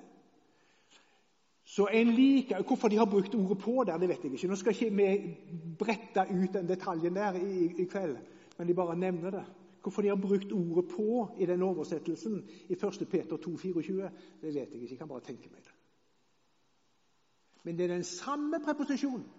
Så 1.63 1.87
en 1.87 2.13
liker, 2.13 2.63
Hvorfor 2.63 2.87
de 2.87 2.97
har 2.97 3.05
brukt 3.05 3.35
ordet 3.35 3.57
'på' 3.57 3.83
der, 3.83 3.97
det 3.97 4.09
vet 4.09 4.23
jeg 4.23 4.33
ikke. 4.33 4.47
Nå 4.47 4.55
skal 4.55 4.73
ikke 4.73 4.95
vi 4.95 5.35
brette 5.79 6.25
ut 6.31 6.53
den 6.53 6.67
detaljen 6.69 7.15
der 7.15 7.33
i, 7.33 7.81
i 7.81 7.85
kveld, 7.85 8.17
men 8.57 8.67
de 8.67 8.73
bare 8.73 8.99
nevner 8.99 9.29
det. 9.29 9.45
Hvorfor 9.81 10.01
de 10.01 10.07
har 10.07 10.15
brukt 10.15 10.51
ordet 10.51 10.91
'på' 10.91 11.41
i 11.41 11.45
den 11.45 11.61
oversettelsen 11.61 12.49
i 12.69 12.73
1. 12.73 13.07
Peter 13.11 13.37
2, 13.37 13.57
24, 13.57 14.11
det 14.41 14.53
vet 14.53 14.55
jeg 14.55 14.81
ikke. 14.81 14.89
Jeg 14.89 14.97
kan 14.97 15.07
bare 15.07 15.21
tenke 15.21 15.49
meg 15.49 15.63
det. 15.63 15.72
Men 17.63 17.77
det 17.77 17.83
er 17.83 17.95
den 17.95 18.03
samme 18.03 18.59
preposisjonen 18.65 19.29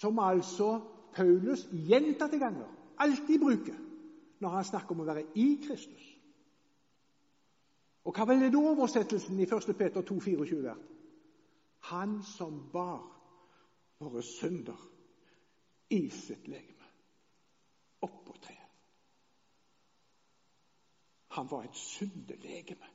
som 0.00 0.18
altså 0.18 0.80
Paulus 1.14 1.66
gjentatte 1.72 2.38
ganger 2.38 2.68
alltid 2.98 3.38
bruker 3.38 3.76
når 4.40 4.48
han 4.48 4.64
snakker 4.64 4.94
om 4.94 5.02
å 5.04 5.08
være 5.10 5.26
i 5.36 5.48
Kristus. 5.66 6.06
Og 8.04 8.16
hva 8.16 8.24
ville 8.30 8.48
da 8.52 8.62
oversettelsen 8.72 9.40
i 9.40 9.46
1. 9.46 9.74
Peter 9.76 10.02
2, 10.02 10.20
24 10.24 10.62
vært? 10.64 10.86
Han 11.90 12.22
som 12.24 12.56
bar 12.72 13.02
våre 14.00 14.22
synder 14.24 14.80
i 15.90 16.08
sitt 16.12 16.48
legeme 16.48 16.88
oppå 18.04 18.36
treet. 18.40 18.70
Han 21.36 21.50
var 21.50 21.64
et 21.68 21.76
syndelegeme. 21.76 22.88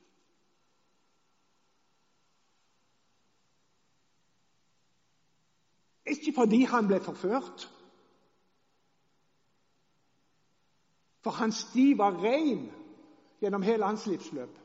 Ikke 6.06 6.32
fordi 6.34 6.62
han 6.62 6.86
ble 6.86 7.00
forført. 7.00 7.72
For 11.20 11.30
hans 11.30 11.54
sti 11.54 11.98
var 11.98 12.20
ren 12.22 12.68
gjennom 13.40 13.62
hele 13.62 13.84
hans 13.84 14.06
livsløp. 14.06 14.58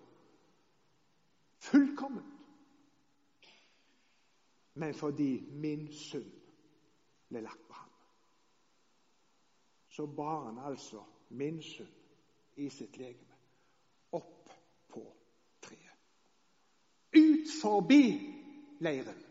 Fullkomment. 1.57 2.27
Men 4.73 4.93
fordi 4.93 5.41
min 5.51 5.87
synd 5.93 6.31
ble 7.29 7.41
lagt 7.41 7.67
på 7.67 7.73
ham. 7.73 7.89
Så 9.87 10.05
bar 10.05 10.45
han 10.45 10.59
altså 10.71 11.03
min 11.29 11.61
synd 11.61 11.97
i 12.55 12.69
sitt 12.69 12.97
legeme 12.97 13.35
opp 14.11 14.49
på 14.89 15.03
treet. 15.61 15.97
Ut 17.15 17.51
forbi 17.61 18.03
leiren. 18.79 19.30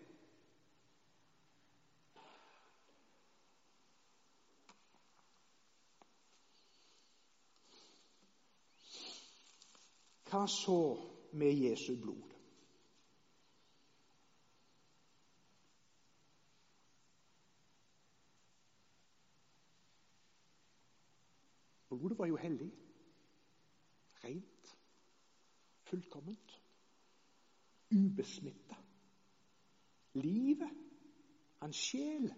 Hva 10.30 10.46
så 10.46 10.82
med 11.32 11.52
Jesu 11.58 11.96
blod? 12.02 12.30
Blodet 21.88 22.18
var 22.18 22.26
jo 22.26 22.36
hellig, 22.36 22.70
rent, 24.24 24.78
fullkomment, 25.82 26.62
ubesmitta. 27.90 28.76
Livet, 30.12 30.70
hans 31.58 31.76
sjel 31.76 32.30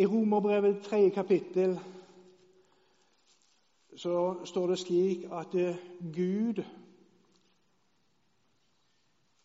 I 0.00 0.06
Romerbrevet 0.06 0.82
tredje 0.82 1.10
kapittel 1.10 1.80
så 3.96 4.44
står 4.44 4.66
det 4.66 4.78
slik 4.78 5.24
at 5.32 5.54
eh, 5.54 5.76
Gud 6.14 6.62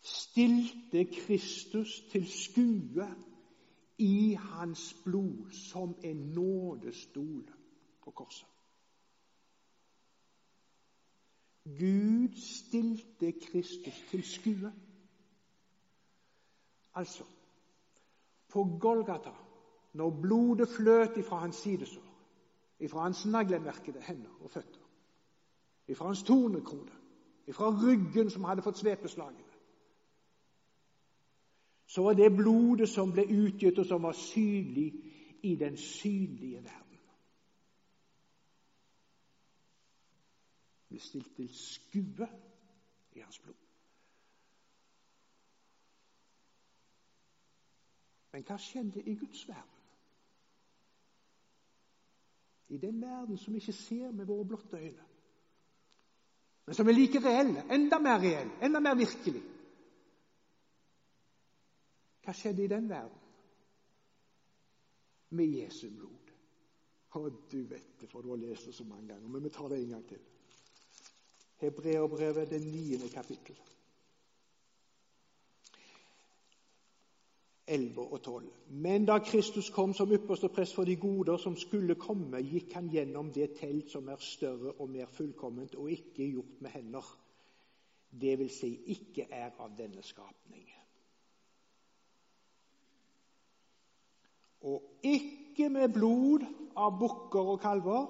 stilte 0.01 1.05
Kristus 1.05 2.01
til 2.11 2.27
skue 2.27 3.07
i 3.97 4.37
hans 4.39 4.95
blod 5.03 5.51
som 5.51 5.95
en 6.03 6.17
nådestol 6.17 7.51
på 8.03 8.11
korset. 8.11 8.47
Gud 11.63 12.37
stilte 12.37 13.31
Kristus 13.31 14.03
til 14.09 14.23
skue. 14.23 14.73
Altså, 16.93 17.23
på 18.49 18.77
Golgata 18.81 19.44
når 19.95 20.09
blodet 20.21 20.69
fløt 20.69 21.17
ifra 21.17 21.37
hans 21.39 21.55
sidesår, 21.55 22.15
ifra 22.79 23.01
hans 23.01 23.25
naglemerkede 23.25 24.01
hender 24.01 24.29
og 24.39 24.51
føtter, 24.51 24.79
ifra 25.87 26.05
hans 26.05 26.23
tornekrone, 26.23 26.91
ifra 27.47 27.69
ryggen 27.69 28.29
som 28.29 28.43
hadde 28.43 28.61
fått 28.61 28.77
svepeslagene, 28.77 29.43
så 31.87 32.03
var 32.03 32.13
det 32.13 32.35
blodet 32.35 32.89
som 32.89 33.11
ble 33.13 33.23
utgitt, 33.23 33.79
og 33.79 33.85
som 33.85 34.03
var 34.03 34.11
synlig 34.11 34.89
i 35.43 35.55
den 35.55 35.77
synlige 35.77 36.63
verden. 36.63 36.99
Ble 40.89 40.99
stilt 40.99 41.35
til 41.35 41.47
skue 41.53 42.27
i 43.15 43.21
hans 43.21 43.39
blod. 43.39 43.61
Men 48.33 48.43
hva 48.43 48.57
skjedde 48.59 49.05
i 49.05 49.15
Guds 49.15 49.47
verden? 49.47 49.74
I 52.69 52.77
den 52.77 53.01
verden 53.01 53.37
som 53.37 53.53
vi 53.53 53.59
ikke 53.61 53.73
ser 53.73 54.11
med 54.11 54.25
våre 54.25 54.45
blotte 54.45 54.77
øyne, 54.77 55.05
men 56.65 56.75
som 56.75 56.87
er 56.87 56.97
like 56.97 57.19
reell, 57.21 57.57
enda 57.71 57.99
mer 58.01 58.21
reell, 58.21 58.49
enda 58.61 58.79
mer 58.81 58.95
virkelig. 58.97 59.41
Hva 62.25 62.33
skjedde 62.33 62.63
i 62.63 62.71
den 62.71 62.87
verden? 62.89 63.21
Med 65.37 65.51
Jesu 65.59 65.91
blod. 65.93 66.31
Å, 67.15 67.21
du 67.51 67.59
vet 67.69 67.99
det, 68.01 68.09
for 68.09 68.25
du 68.25 68.31
har 68.33 68.41
lest 68.41 68.65
det 68.65 68.73
så 68.75 68.83
mange 68.83 69.07
ganger. 69.13 69.29
Men 69.29 69.45
vi 69.45 69.51
tar 69.53 69.69
det 69.69 69.77
en 69.83 69.93
gang 69.93 70.07
til. 70.09 70.23
Hebreerbrevet, 71.61 72.49
det 72.49 72.59
niende 72.65 73.09
kapittel. 73.13 73.59
11 77.67 78.11
og 78.11 78.21
12. 78.21 78.51
Men 78.69 79.05
da 79.05 79.17
Kristus 79.19 79.69
kom 79.69 79.93
som 79.93 80.11
ypperste 80.13 80.49
prest 80.49 80.75
for 80.75 80.83
de 80.83 80.95
goder 80.95 81.37
som 81.37 81.55
skulle 81.57 81.95
komme, 81.95 82.41
gikk 82.45 82.73
han 82.77 82.89
gjennom 82.93 83.31
det 83.33 83.55
telt 83.59 83.89
som 83.89 84.09
er 84.09 84.21
større 84.21 84.75
og 84.77 84.89
mer 84.89 85.09
fullkomment 85.11 85.75
og 85.75 85.91
ikke 85.91 86.29
gjort 86.31 86.61
med 86.61 86.69
hender. 86.69 87.07
Det 88.21 88.39
vil 88.39 88.49
si 88.49 88.71
ikke 88.93 89.27
er 89.31 89.49
av 89.59 89.73
denne 89.77 90.03
skapning. 90.03 90.67
Og 94.65 94.81
ikke 95.03 95.69
med 95.69 95.89
blod 95.93 96.45
av 96.77 96.95
bukker 96.99 97.51
og 97.55 97.59
kalver, 97.61 98.05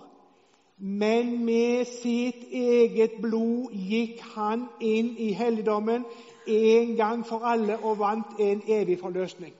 men 0.78 1.46
med 1.46 1.86
sitt 1.88 2.44
eget 2.52 3.18
blod 3.24 3.72
gikk 3.72 4.20
han 4.36 4.68
inn 4.84 5.14
i 5.20 5.32
helligdommen 5.36 6.04
en 6.48 6.96
gang 6.96 7.26
for 7.26 7.40
alle 7.40 7.80
og 7.80 8.00
vant 8.00 8.40
en 8.40 8.62
evig 8.68 9.00
forløsning. 9.00 9.54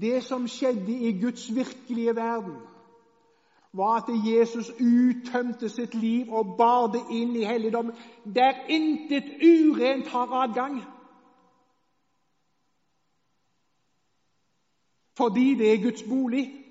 Det 0.00 0.24
som 0.24 0.48
skjedde 0.48 0.92
i 0.92 1.20
Guds 1.20 1.54
virkelige 1.54 2.16
verden, 2.16 2.56
var 3.72 3.94
at 3.96 4.08
Jesus 4.26 4.70
uttømte 4.70 5.68
sitt 5.68 5.94
liv 5.94 6.32
og 6.32 6.56
bar 6.58 6.86
det 6.92 7.02
inn 7.10 7.36
i 7.36 7.44
helligdommen, 7.44 7.94
der 8.34 8.66
intet 8.68 9.24
urent 9.40 10.08
har 10.08 10.32
adgang. 10.42 10.82
Fordi 15.16 15.54
det 15.54 15.72
er 15.72 15.82
Guds 15.82 16.02
bolig. 16.02 16.61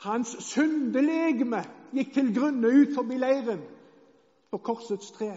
Hans 0.00 0.32
syndelegeme 0.44 1.60
gikk 1.92 2.14
til 2.14 2.30
grunne 2.36 2.70
ut 2.72 2.94
forbi 2.94 3.18
leiren 3.20 3.62
på 4.50 4.60
korsets 4.64 5.10
tre. 5.12 5.34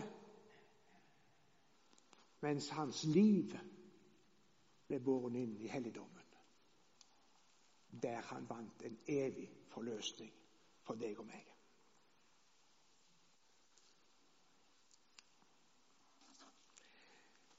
Mens 2.43 2.69
hans 2.76 3.04
liv 3.04 3.52
ble 4.88 4.99
båret 5.04 5.36
inn 5.39 5.58
i 5.63 5.71
helligdommen, 5.71 6.30
der 8.04 8.21
han 8.32 8.47
vant 8.49 8.88
en 8.88 8.95
evig 9.08 9.49
forløsning 9.73 10.32
for 10.84 10.99
deg 10.99 11.19
og 11.19 11.28
meg. 11.28 11.43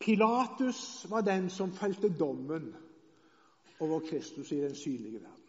Pilatus 0.05 1.07
var 1.11 1.25
den 1.25 1.49
som 1.51 1.73
felte 1.73 2.11
dommen 2.13 2.75
over 3.81 4.01
Kristus 4.05 4.53
i 4.53 4.61
den 4.61 4.75
synlige 4.77 5.23
verden. 5.23 5.44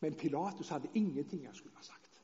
Men 0.00 0.14
Pilatus 0.14 0.68
hadde 0.68 0.88
ingenting 0.94 1.46
han 1.46 1.54
skulle 1.54 1.76
ha 1.76 1.82
sagt. 1.82 2.22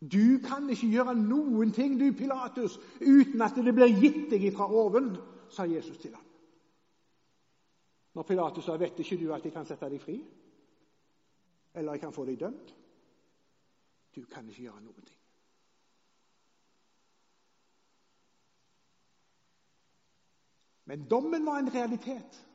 Du 0.00 0.38
kan 0.44 0.68
ikke 0.70 0.90
gjøre 0.92 1.14
noen 1.18 1.72
ting, 1.74 1.96
du 1.98 2.12
Pilatus, 2.14 2.78
uten 3.00 3.42
at 3.42 3.56
det 3.56 3.74
blir 3.74 3.96
gitt 3.98 4.28
deg 4.30 4.44
fra 4.54 4.68
oven, 4.70 5.16
sa 5.50 5.66
Jesus 5.66 5.98
til 5.98 6.14
ham. 6.14 6.24
Når 8.14 8.22
Pilatus 8.22 8.64
sa, 8.64 8.76
'Vet 8.76 8.98
ikke 8.98 9.16
du 9.24 9.32
at 9.34 9.44
jeg 9.44 9.52
kan 9.52 9.66
sette 9.66 9.90
deg 9.90 10.00
fri?' 10.00 10.24
Eller 11.74 11.92
'jeg 11.92 12.00
kan 12.00 12.12
få 12.12 12.24
deg 12.24 12.38
dømt'? 12.40 12.74
Du 14.16 14.24
kan 14.24 14.48
ikke 14.48 14.62
gjøre 14.62 14.80
noen 14.80 15.04
ting. 15.04 15.18
Men 20.84 21.08
dommen 21.08 21.46
var 21.46 21.58
en 21.58 21.74
realitet. 21.74 22.47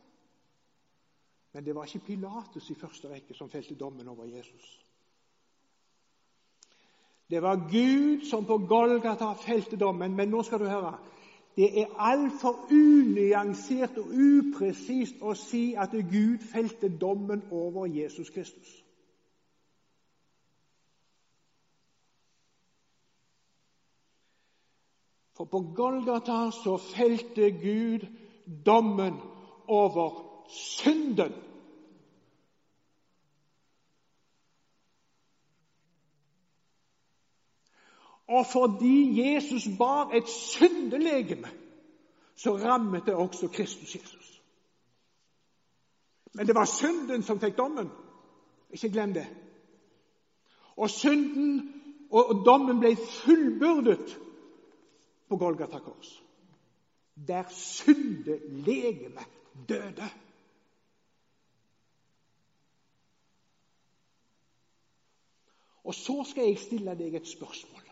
Men 1.54 1.66
det 1.66 1.76
var 1.76 1.86
ikke 1.86 2.06
Pilatus 2.06 2.70
i 2.70 2.76
første 2.76 3.10
rekke 3.10 3.34
som 3.34 3.50
felte 3.50 3.76
dommen 3.76 4.08
over 4.08 4.26
Jesus. 4.26 4.86
Det 7.30 7.42
var 7.42 7.56
Gud 7.56 8.26
som 8.30 8.46
på 8.46 8.58
Golgata 8.58 9.34
felte 9.34 9.78
dommen. 9.78 10.16
Men 10.16 10.30
nå 10.30 10.44
skal 10.44 10.60
du 10.60 10.66
høre. 10.66 10.98
Det 11.56 11.82
er 11.82 11.94
altfor 11.98 12.66
unyansert 12.72 13.98
og 13.98 14.10
upresist 14.10 15.22
å 15.22 15.36
si 15.38 15.76
at 15.78 15.94
Gud 15.94 16.42
felte 16.50 16.90
dommen 16.90 17.44
over 17.52 17.86
Jesus 17.86 18.30
Kristus. 18.34 18.72
For 25.38 25.46
på 25.46 25.60
Golgata 25.76 26.52
så 26.64 26.78
felte 26.78 27.52
Gud 27.52 28.06
dommen 28.66 29.18
over 29.68 30.33
synden. 30.50 31.34
Og 38.28 38.46
fordi 38.54 39.22
Jesus 39.22 39.68
bar 39.78 40.10
et 40.10 40.30
syndelegeme, 40.30 41.48
så 42.36 42.58
rammet 42.58 43.06
det 43.06 43.14
også 43.14 43.48
Kristus 43.48 43.96
Jesus. 43.96 44.42
Men 46.34 46.48
det 46.48 46.56
var 46.56 46.66
synden 46.66 47.24
som 47.24 47.40
fikk 47.40 47.58
dommen. 47.58 47.90
Ikke 48.72 48.90
glem 48.90 49.14
det. 49.14 49.28
Og 50.76 50.90
synden 50.90 51.82
og 52.12 52.46
dommen 52.46 52.80
ble 52.80 52.96
fullbyrdet 52.96 54.18
på 55.30 55.38
Golgata 55.38 55.80
kors. 55.80 56.24
Der 57.28 57.44
syndelegemet 57.50 59.28
døde. 59.70 60.10
Og 65.84 65.94
så 65.94 66.24
skal 66.30 66.48
jeg 66.48 66.60
stille 66.60 66.96
deg 66.96 67.16
et 67.16 67.28
spørsmål. 67.28 67.90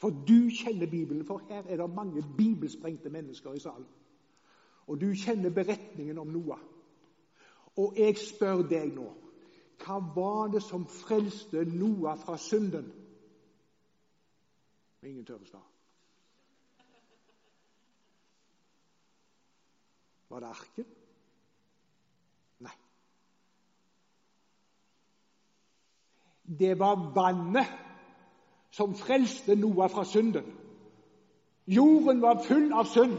For 0.00 0.10
du 0.10 0.48
kjenner 0.48 0.88
Bibelen, 0.90 1.24
for 1.24 1.42
her 1.48 1.62
er 1.68 1.76
det 1.76 1.94
mange 1.94 2.24
bibelsprengte 2.36 3.10
mennesker 3.10 3.52
i 3.52 3.60
salen. 3.60 3.86
Og 4.86 5.00
du 5.00 5.12
kjenner 5.14 5.50
beretningen 5.50 6.18
om 6.18 6.26
Noah. 6.26 6.60
Og 7.76 7.98
jeg 7.98 8.16
spør 8.18 8.64
deg 8.68 8.94
nå 8.94 9.10
hva 9.80 9.96
var 10.14 10.50
det 10.52 10.60
som 10.60 10.82
frelste 10.84 11.62
Noah 11.64 12.18
fra 12.20 12.34
synden? 12.36 12.90
Ingen 15.02 15.24
tør 15.24 15.40
å 15.40 15.48
svare. 15.48 15.68
Var 20.28 20.44
det 20.44 20.50
arken? 20.50 20.90
Det 26.58 26.78
var 26.78 27.12
vannet 27.14 27.66
som 28.70 28.94
frelste 28.94 29.54
Noah 29.54 29.90
fra 29.90 30.04
synden. 30.04 30.44
Jorden 31.66 32.22
var 32.22 32.42
full 32.42 32.72
av 32.72 32.84
synd. 32.84 33.16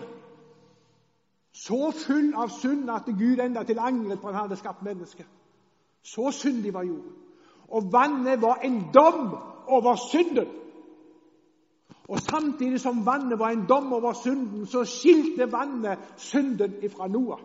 Så 1.51 1.91
full 1.91 2.33
av 2.33 2.49
synd 2.49 2.89
at 2.89 3.05
Gud 3.05 3.39
enda 3.39 3.63
til 3.63 3.79
angret 3.79 4.21
på 4.21 4.27
at 4.27 4.33
han 4.33 4.43
hadde 4.43 4.59
skapt 4.59 4.83
mennesket. 4.83 5.27
Så 6.03 6.31
syndig 6.31 6.73
var 6.73 6.83
jorden. 6.83 7.13
Og 7.67 7.91
vannet 7.91 8.41
var 8.41 8.55
en 8.63 8.81
dom 8.93 9.37
over 9.67 9.95
synden. 10.11 10.47
Og 12.07 12.19
samtidig 12.19 12.79
som 12.79 13.05
vannet 13.05 13.39
var 13.39 13.49
en 13.49 13.67
dom 13.69 13.93
over 13.93 14.13
synden, 14.13 14.65
så 14.65 14.83
skilte 14.85 15.51
vannet 15.51 15.99
synden 16.17 16.83
ifra 16.83 17.07
Noah. 17.07 17.39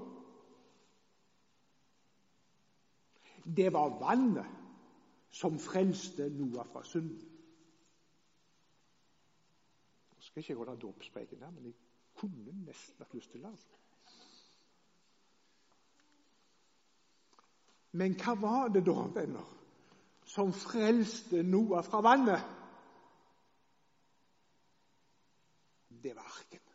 Det 3.56 3.72
var 3.72 3.98
vannet 4.00 4.46
som 5.36 5.58
frelste 5.60 6.30
Noah 6.30 6.66
fra 6.66 6.84
synden. 6.84 7.32
skal 10.18 10.40
ikke 10.40 10.54
holde 10.54 10.80
dåpspreken 10.80 11.42
her, 11.42 11.50
men 11.50 11.64
jeg 11.64 11.74
kunne 12.14 12.64
nesten 12.64 12.98
hatt 12.98 13.14
lyst 13.14 13.30
til 13.30 13.42
det. 13.42 13.48
altså. 13.48 13.68
Men 17.92 18.16
hva 18.20 18.34
var 18.40 18.68
det 18.68 18.82
da, 18.86 19.06
venner, 19.20 19.52
som 20.24 20.52
frelste 20.52 21.42
Noah 21.42 21.84
fra 21.84 22.00
vannet? 22.00 22.42
Det 26.02 26.16
var 26.16 26.32
arken. 26.32 26.65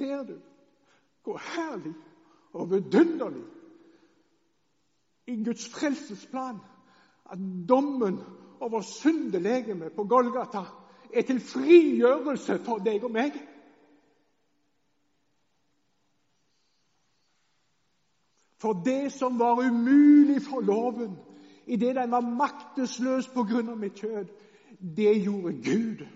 Ser 0.00 0.22
du 0.24 0.38
hvor 1.22 1.40
herlig 1.54 1.94
og 2.56 2.70
vidunderlig 2.70 3.42
i 5.28 5.34
Guds 5.44 5.68
frelsesplan 5.68 6.56
at 7.30 7.38
dommen 7.68 8.16
over 8.60 8.80
syndelegemet 8.80 9.92
på 9.92 10.04
Golgata 10.04 10.62
er 11.12 11.22
til 11.22 11.40
frigjørelse 11.40 12.56
for 12.64 12.80
deg 12.80 13.04
og 13.04 13.12
meg. 13.12 13.36
For 18.60 18.80
det 18.84 19.12
som 19.12 19.38
var 19.40 19.60
umulig 19.60 20.40
for 20.48 20.64
loven, 20.64 21.18
idet 21.66 21.96
den 21.96 22.10
var 22.10 22.24
maktesløs 22.24 23.28
på 23.34 23.44
grunn 23.52 23.68
av 23.72 23.78
mitt 23.80 24.00
kjød, 24.00 24.32
det 24.96 25.14
gjorde 25.24 25.54
Gud. 25.64 26.08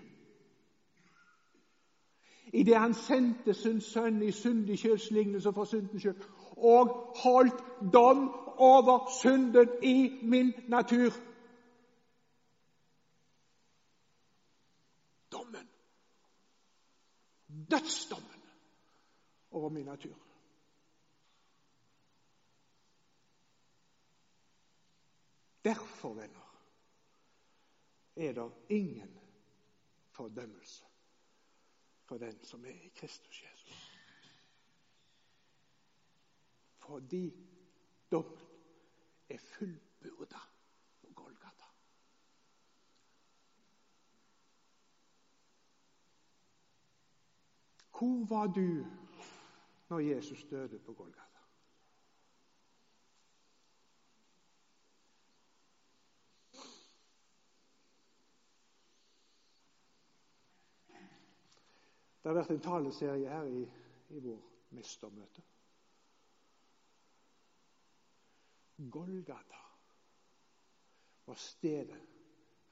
Idet 2.55 2.79
han 2.79 2.93
sendte 2.93 3.53
sin 3.53 3.81
sønn 3.81 4.21
i 4.23 4.31
syndig 4.31 4.77
kjødslignelse 4.79 5.51
for 5.53 5.67
syndens 5.67 6.01
skyld 6.01 6.21
og 6.57 6.91
holdt 7.23 7.63
dom 7.93 8.29
over 8.57 9.09
synden 9.19 9.69
i 9.83 10.19
min 10.23 10.53
natur. 10.67 11.11
Dommen. 15.31 15.67
Dødsdommen 17.71 18.41
over 19.51 19.69
min 19.69 19.85
natur. 19.85 20.15
Derfor, 25.63 26.13
venner, 26.13 26.59
er 28.15 28.33
det 28.33 28.51
ingen 28.69 29.19
fordømmelse 30.11 30.85
for 32.05 32.17
den 32.17 32.43
som 32.43 32.65
er 32.65 32.69
i 32.69 32.91
Kristus 32.95 33.43
Jesus. 33.43 33.91
Fordi 36.77 37.33
dommen 38.11 38.47
er 39.29 39.37
fullbyrda 39.37 40.39
på 41.01 41.13
Golgata. 41.15 41.65
Hvor 47.89 48.25
var 48.25 48.47
du 48.47 48.85
når 49.89 49.99
Jesus 49.99 50.43
døde 50.49 50.79
på 50.79 50.93
Golgata? 50.93 51.34
Det 62.25 62.31
har 62.31 62.39
vært 62.39 62.55
en 62.55 62.61
taleserie 62.65 63.29
her 63.29 63.47
i, 63.53 63.59
i 64.17 64.19
vår 64.25 64.45
mestermøte. 64.73 65.43
Golgata 68.95 69.59
var 71.27 71.37
stedet 71.37 71.99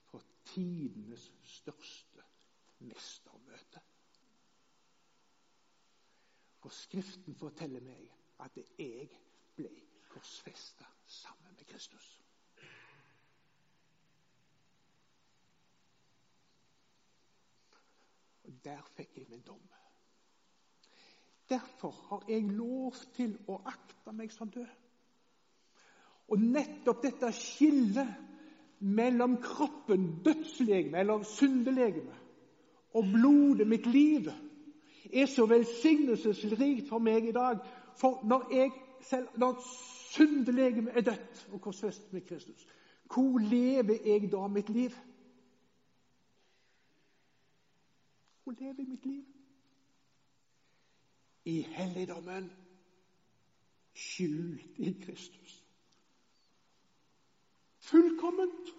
for 0.10 0.26
tidenes 0.56 1.28
største 1.44 2.26
mestermøte. 2.90 3.86
For 6.66 6.74
Skriften 6.74 7.38
forteller 7.38 7.86
meg 7.86 8.10
at 8.42 8.58
jeg 8.58 9.06
ble 9.54 9.70
korsfesta 10.10 10.90
sammen 11.06 11.54
med 11.54 11.70
Kristus. 11.70 12.23
Og 18.44 18.54
Der 18.64 18.82
fikk 18.96 19.18
jeg 19.18 19.26
min 19.30 19.42
dom. 19.48 19.62
Derfor 21.50 21.92
har 22.10 22.24
jeg 22.28 22.42
lov 22.42 22.94
til 23.16 23.36
å 23.48 23.60
akte 23.66 24.12
meg 24.16 24.32
som 24.32 24.50
død. 24.52 24.70
Og 26.32 26.40
nettopp 26.40 27.04
dette 27.04 27.32
skillet 27.36 28.14
mellom 28.80 29.38
kroppen, 29.44 30.24
dødslegeme, 30.26 31.00
eller 31.00 31.24
syndelegeme, 31.24 32.16
og 32.94 33.06
blodet, 33.14 33.68
mitt 33.68 33.86
liv, 33.86 34.30
er 35.14 35.26
så 35.26 35.46
velsignelsesrikt 35.46 36.90
for 36.90 37.04
meg 37.04 37.28
i 37.30 37.36
dag. 37.36 37.62
For 38.00 38.24
når, 38.28 38.48
jeg 38.54 38.72
selv, 39.10 39.28
når 39.38 39.60
syndelegemet 40.14 40.98
er 40.98 41.02
dødt 41.02 41.48
og 41.52 41.62
korsfestet 41.62 42.14
med 42.14 42.22
Kristus, 42.22 42.68
hvor 43.14 43.40
lever 43.40 43.98
jeg 44.06 44.32
da 44.32 44.48
mitt 44.48 44.70
liv? 44.70 44.96
Lever 48.46 48.74
jeg 48.78 48.88
mitt 48.88 49.06
liv? 49.06 49.24
I 51.46 51.62
helligdommen, 51.62 52.52
skjult 53.94 54.80
i 54.80 54.94
Kristus. 55.06 55.64
Fullkomment. 57.80 58.70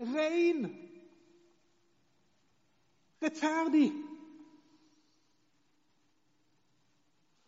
Rein. 0.00 0.64
Rettferdig. 3.22 3.92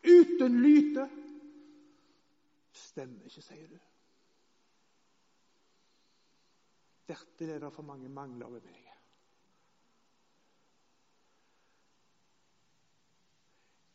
Uten 0.04 0.60
lyte. 0.62 1.08
Stemmer 2.72 3.24
ikke, 3.24 3.42
sier 3.42 3.68
du. 3.72 3.78
Dette 7.08 7.48
er 7.48 7.58
det 7.64 7.72
for 7.72 7.82
mange 7.82 8.08
mangler 8.08 8.52
ved 8.52 8.60
meg. 8.68 8.83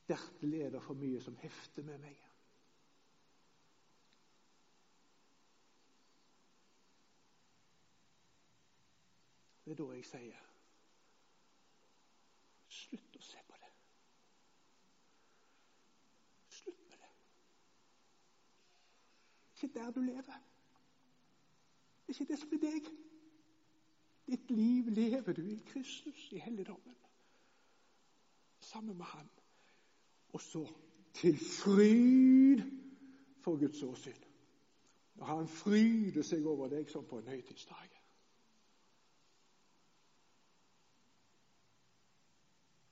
Dertil 0.09 0.53
er 0.53 0.69
det 0.73 0.81
for 0.81 0.97
mye 0.97 1.21
som 1.21 1.35
hefter 1.37 1.85
med 1.85 1.97
meg. 2.01 2.21
Det 9.65 9.75
er 9.75 9.77
da 9.83 9.91
jeg 9.93 10.05
sier 10.09 10.45
slutt 12.73 13.17
å 13.19 13.21
se 13.21 13.41
på 13.45 13.57
det. 13.61 13.69
Slutt 16.57 16.79
med 16.87 16.97
det. 16.97 17.11
Det 19.53 19.61
er 19.61 19.67
Ikke 19.67 19.73
der 19.75 19.91
du 19.91 20.01
lever. 20.01 20.39
Det 22.07 22.15
er 22.15 22.17
ikke 22.17 22.31
det 22.31 22.39
som 22.41 22.55
er 22.57 22.63
deg. 22.63 22.89
Ditt 24.29 24.49
liv 24.53 24.89
lever 24.93 25.37
du 25.37 25.43
i 25.53 25.59
Kristus, 25.69 26.31
i 26.31 26.41
helligdommen. 26.41 26.97
Sammen 28.59 28.97
med 28.97 29.05
Han. 29.05 29.29
Og 30.33 30.41
så 30.41 30.65
til 31.13 31.37
fryd 31.37 32.61
for 33.41 33.59
Guds 33.59 33.83
åsyn. 33.83 34.25
Og 35.19 35.27
han 35.27 35.47
fryder 35.47 36.23
seg 36.23 36.45
over 36.47 36.69
deg 36.71 36.89
som 36.91 37.07
på 37.07 37.19
en 37.19 37.27
høytidsdag. 37.27 37.99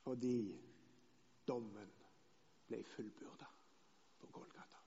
fordi 0.07 0.55
dommen 1.47 1.89
ble 2.67 2.77
fullbyrda 2.95 3.47
på 4.21 4.29
Golgata. 4.31 4.79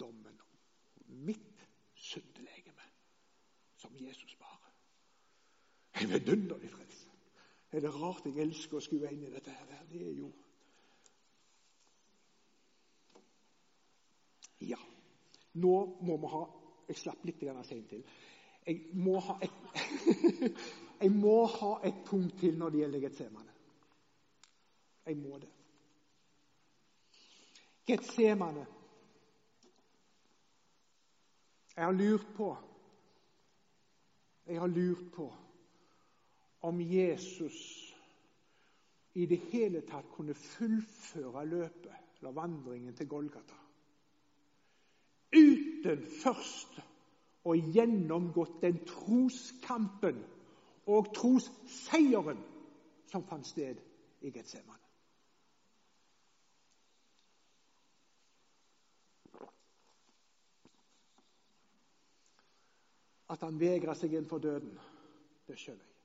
Dommen 0.00 0.40
om 0.44 0.58
mitt 1.24 1.64
syndelegeme, 1.94 2.84
som 3.76 3.96
Jesus 3.96 4.36
bar. 4.36 4.60
En 6.02 6.12
vidunderlig 6.12 6.70
frelse. 6.70 7.08
Er 7.72 7.80
det 7.80 7.94
rart 7.94 8.28
jeg 8.28 8.36
elsker 8.44 8.76
å 8.76 8.84
skue 8.84 9.08
inn 9.08 9.24
i 9.24 9.32
dette? 9.32 9.56
her? 9.56 9.88
Det 9.88 10.04
er 10.04 10.14
jo 10.18 10.28
Ja. 14.60 14.78
Nå 15.52 15.74
må 16.00 16.16
vi 16.16 16.32
ha 16.34 16.46
Jeg 16.90 16.98
slapp 16.98 17.24
litt 17.24 17.42
seint 17.64 17.88
til. 17.88 18.02
Jeg 18.66 18.80
må 18.94 19.18
ha 19.22 19.36
et 19.42 19.52
Jeg 21.00 21.12
må 21.12 21.46
ha 21.46 21.70
et 21.86 22.02
punkt 22.04 22.38
til 22.40 22.58
når 22.58 22.70
det 22.70 22.80
gjelder 22.82 23.00
Getsemane. 23.00 23.52
Jeg 25.06 25.16
må 25.16 25.38
det. 25.38 25.48
Getsemane. 27.86 28.66
Jeg 31.76 31.84
har 31.84 31.92
lurt 31.92 32.26
på 32.36 32.50
Jeg 34.46 34.60
har 34.60 34.66
lurt 34.66 35.06
på 35.14 35.30
om 36.60 36.80
Jesus 36.80 37.60
i 39.14 39.26
det 39.26 39.38
hele 39.52 39.80
tatt 39.86 40.10
kunne 40.12 40.34
fullføre 40.34 41.46
løpet 41.46 41.90
eller 42.20 42.36
vandringen 42.36 42.94
til 42.94 43.08
Golgata 43.08 43.59
uten 45.32 46.04
først 46.22 46.80
å 47.46 47.54
gjennomgått 47.56 48.60
den 48.62 48.82
troskampen 48.88 50.20
og 50.90 51.12
trosseieren 51.16 52.40
som 53.10 53.24
fant 53.26 53.46
sted 53.46 53.80
i 54.20 54.32
Getsemane. 54.34 54.78
At 63.30 63.44
han 63.46 63.60
vegra 63.60 63.94
seg 63.94 64.16
inn 64.18 64.26
for 64.26 64.42
døden, 64.42 64.74
det 65.46 65.56
skjønner 65.58 65.84
jeg. 65.84 65.96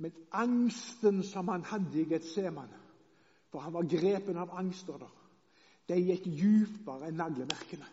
Men 0.00 0.16
angsten 0.32 1.20
som 1.28 1.48
han 1.52 1.62
hadde 1.68 2.00
i 2.00 2.08
Getsemane, 2.10 2.78
for 3.52 3.62
han 3.62 3.74
var 3.74 3.86
grepen 3.90 4.38
av 4.40 4.54
angster 4.58 4.98
da, 4.98 5.08
det 5.90 5.98
gikk 6.00 6.26
dypere 6.26 7.10
enn 7.10 7.18
naglemerkene. 7.20 7.86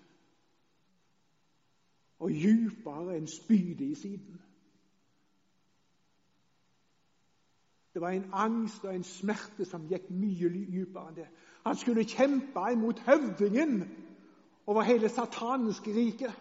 Og 2.20 2.32
djupere 2.32 3.18
enn 3.18 3.28
spydet 3.30 3.92
i 3.92 3.96
siden. 3.96 4.42
Det 7.94 8.02
var 8.02 8.10
en 8.10 8.30
angst 8.34 8.86
og 8.86 8.96
en 8.96 9.04
smerte 9.04 9.66
som 9.66 9.88
gikk 9.90 10.10
mye 10.14 10.50
dypere 10.50 11.10
enn 11.10 11.16
det. 11.18 11.28
Han 11.66 11.78
skulle 11.78 12.06
kjempe 12.06 12.66
imot 12.74 13.00
høvdingen 13.06 13.84
over 14.66 14.82
hele 14.82 15.10
satanske 15.10 15.94
riket. 15.94 16.34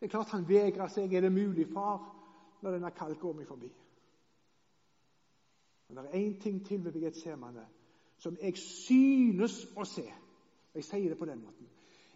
Det 0.00 0.06
er 0.06 0.12
klart 0.12 0.32
han 0.32 0.48
vegra 0.48 0.88
seg. 0.88 1.12
Er 1.12 1.20
det 1.20 1.32
mulig, 1.32 1.66
far, 1.72 2.00
når 2.62 2.76
denne 2.76 2.92
kalk 2.96 3.20
går 3.20 3.36
meg 3.36 3.48
forbi? 3.48 3.72
Men 5.88 6.02
det 6.04 6.10
er 6.10 6.24
én 6.24 6.40
ting 6.42 6.64
til 6.66 6.84
ved 6.84 7.00
Getsemane 7.00 7.66
som 8.18 8.36
jeg 8.42 8.56
synes 8.56 9.60
å 9.76 9.84
se. 9.84 10.06
Jeg 10.74 10.84
sier 10.84 11.12
det 11.12 11.18
på 11.18 11.28
den 11.28 11.42
måten. 11.44 11.68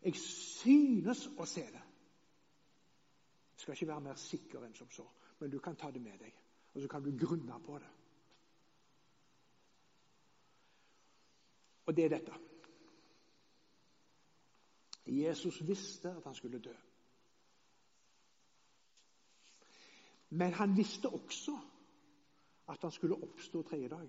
Jeg 0.04 0.16
synes 0.16 1.26
å 1.37 1.46
se 1.48 1.64
det. 1.68 1.83
Skal 3.61 3.75
ikke 3.75 3.87
være 3.90 4.01
mer 4.01 4.16
sikker 4.16 4.62
enn 4.64 4.75
som 4.75 4.88
så, 4.90 5.05
men 5.38 5.51
du 5.53 5.59
kan 5.61 5.77
ta 5.77 5.90
det 5.92 6.01
med 6.01 6.16
deg. 6.23 6.37
Og 6.73 6.81
så 6.81 6.88
kan 6.88 7.03
du 7.05 7.11
grunne 7.12 7.59
på 7.61 7.79
det. 7.79 7.90
Og 11.87 11.96
det 11.96 12.05
er 12.07 12.14
dette. 12.14 12.38
Jesus 15.11 15.61
visste 15.66 16.14
at 16.14 16.25
han 16.25 16.35
skulle 16.35 16.62
dø. 16.62 16.73
Men 20.31 20.53
han 20.53 20.77
visste 20.77 21.09
også 21.09 21.59
at 22.68 22.79
han 22.83 22.92
skulle 22.96 23.20
oppstå 23.23 23.62
tredje 23.62 23.88
dag. 23.88 24.09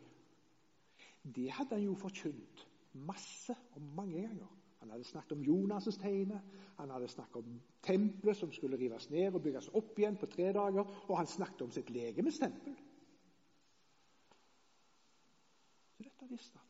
Det 1.36 1.52
hadde 1.52 1.76
han 1.76 1.84
jo 1.84 1.96
forkynt 1.96 2.68
masse 2.94 3.56
og 3.72 3.82
mange 3.82 4.22
ganger. 4.22 4.61
Han 4.82 4.90
hadde 4.90 5.04
snakket 5.04 5.32
om 5.32 5.44
Jonas' 5.44 6.02
tegne, 6.02 6.42
han 6.78 6.90
hadde 6.90 7.08
snakket 7.08 7.36
om 7.36 7.62
tempelet 7.84 8.38
som 8.38 8.52
skulle 8.52 8.78
rives 8.78 9.10
ned 9.10 9.34
og 9.34 9.44
bygges 9.44 9.70
opp 9.78 10.00
igjen 10.00 10.18
på 10.18 10.26
tre 10.26 10.48
dager, 10.54 10.88
og 11.08 11.18
han 11.18 11.28
snakket 11.30 11.62
om 11.62 11.72
sitt 11.72 11.90
legemes 11.94 12.40
tempel. 12.42 12.74
Så 15.98 16.04
dette 16.04 16.30
visste 16.30 16.58
han. 16.58 16.68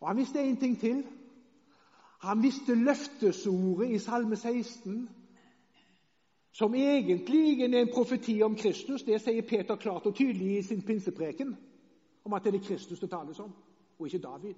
Og 0.00 0.08
han 0.08 0.16
visste 0.16 0.40
en 0.40 0.56
ting 0.56 0.80
til. 0.80 1.04
Han 2.22 2.42
visste 2.42 2.74
løftesordet 2.74 3.90
i 3.90 3.98
Salme 3.98 4.36
16, 4.36 5.08
som 6.52 6.74
egentlig 6.74 7.60
er 7.60 7.80
en 7.82 7.94
profeti 7.94 8.42
om 8.42 8.56
Kristus. 8.56 9.02
Det 9.02 9.20
sier 9.20 9.44
Peter 9.48 9.76
klart 9.76 10.06
og 10.06 10.14
tydelig 10.14 10.58
i 10.58 10.62
sin 10.62 10.82
pinsepreken, 10.82 11.56
om 12.24 12.32
at 12.32 12.44
det 12.44 12.54
er 12.54 12.64
Kristus 12.64 13.00
det 13.00 13.10
tales 13.10 13.40
om, 13.40 13.52
og 13.98 14.06
ikke 14.06 14.18
David. 14.18 14.54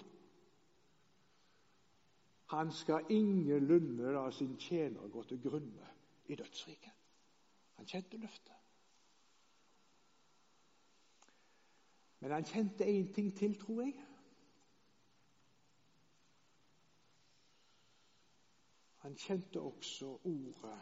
Han 2.46 2.72
skal 2.72 3.06
ingenlunde 3.10 4.12
la 4.12 4.30
sin 4.30 4.56
tjener 4.56 5.08
gå 5.08 5.22
til 5.22 5.42
grunne 5.42 5.88
i 6.26 6.34
dødsriket. 6.34 6.92
Han 7.74 7.86
kjente 7.86 8.16
løftet. 8.16 8.54
Men 12.20 12.30
han 12.30 12.44
kjente 12.44 12.84
én 12.84 13.12
ting 13.14 13.36
til, 13.36 13.58
tror 13.60 13.80
jeg. 13.82 14.06
Han 19.04 19.16
kjente 19.16 19.60
også 19.60 20.06
ordet 20.24 20.80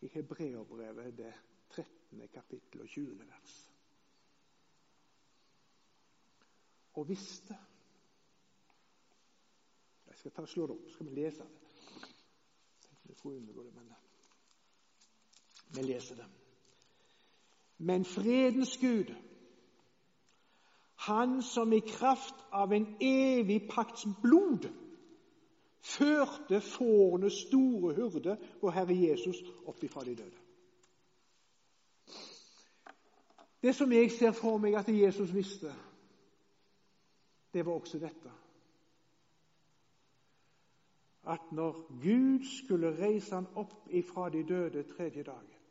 i 0.00 0.08
Hebreerbrevet, 0.08 1.18
det 1.18 1.32
13. 1.70 2.28
kapittel 2.28 2.80
og 2.80 2.88
20. 2.88 3.18
vers. 3.18 3.72
Og 6.92 7.08
visste 7.08 7.58
skal 10.16 10.30
ta 10.30 10.46
slå 10.46 10.66
det 10.66 10.76
opp, 10.76 10.90
skal 10.90 11.06
vi 11.06 11.20
lese 11.20 11.44
det. 11.44 11.52
Det, 13.06 13.16
men 15.74 15.76
vi 15.76 15.82
leser 15.82 16.16
det. 16.16 16.26
Men 17.78 18.04
fredens 18.04 18.76
Gud, 18.80 19.14
Han 20.96 21.42
som 21.42 21.72
i 21.72 21.80
kraft 21.80 22.34
av 22.52 22.72
en 22.72 22.86
evig 23.00 23.68
pakts 23.70 24.06
blod 24.22 24.64
førte 25.84 26.60
fårenes 26.60 27.36
store 27.46 27.92
hyrde, 27.94 28.38
og 28.62 28.72
Herre 28.72 28.96
Jesus, 28.96 29.36
opp 29.66 29.84
ifra 29.84 30.04
de 30.04 30.16
døde. 30.16 30.40
Det 33.62 33.74
som 33.74 33.92
jeg 33.92 34.10
ser 34.10 34.32
for 34.32 34.58
meg 34.58 34.74
at 34.78 34.88
Jesus 34.88 35.34
visste, 35.34 35.74
det 37.52 37.66
var 37.66 37.72
også 37.76 37.98
dette 37.98 38.32
at 41.26 41.52
når 41.52 42.00
Gud 42.02 42.44
skulle 42.58 42.94
reise 42.98 43.34
han 43.34 43.46
opp 43.54 43.88
ifra 43.90 44.28
de 44.30 44.44
døde 44.48 44.82
tredje 44.96 45.22
dagen, 45.22 45.62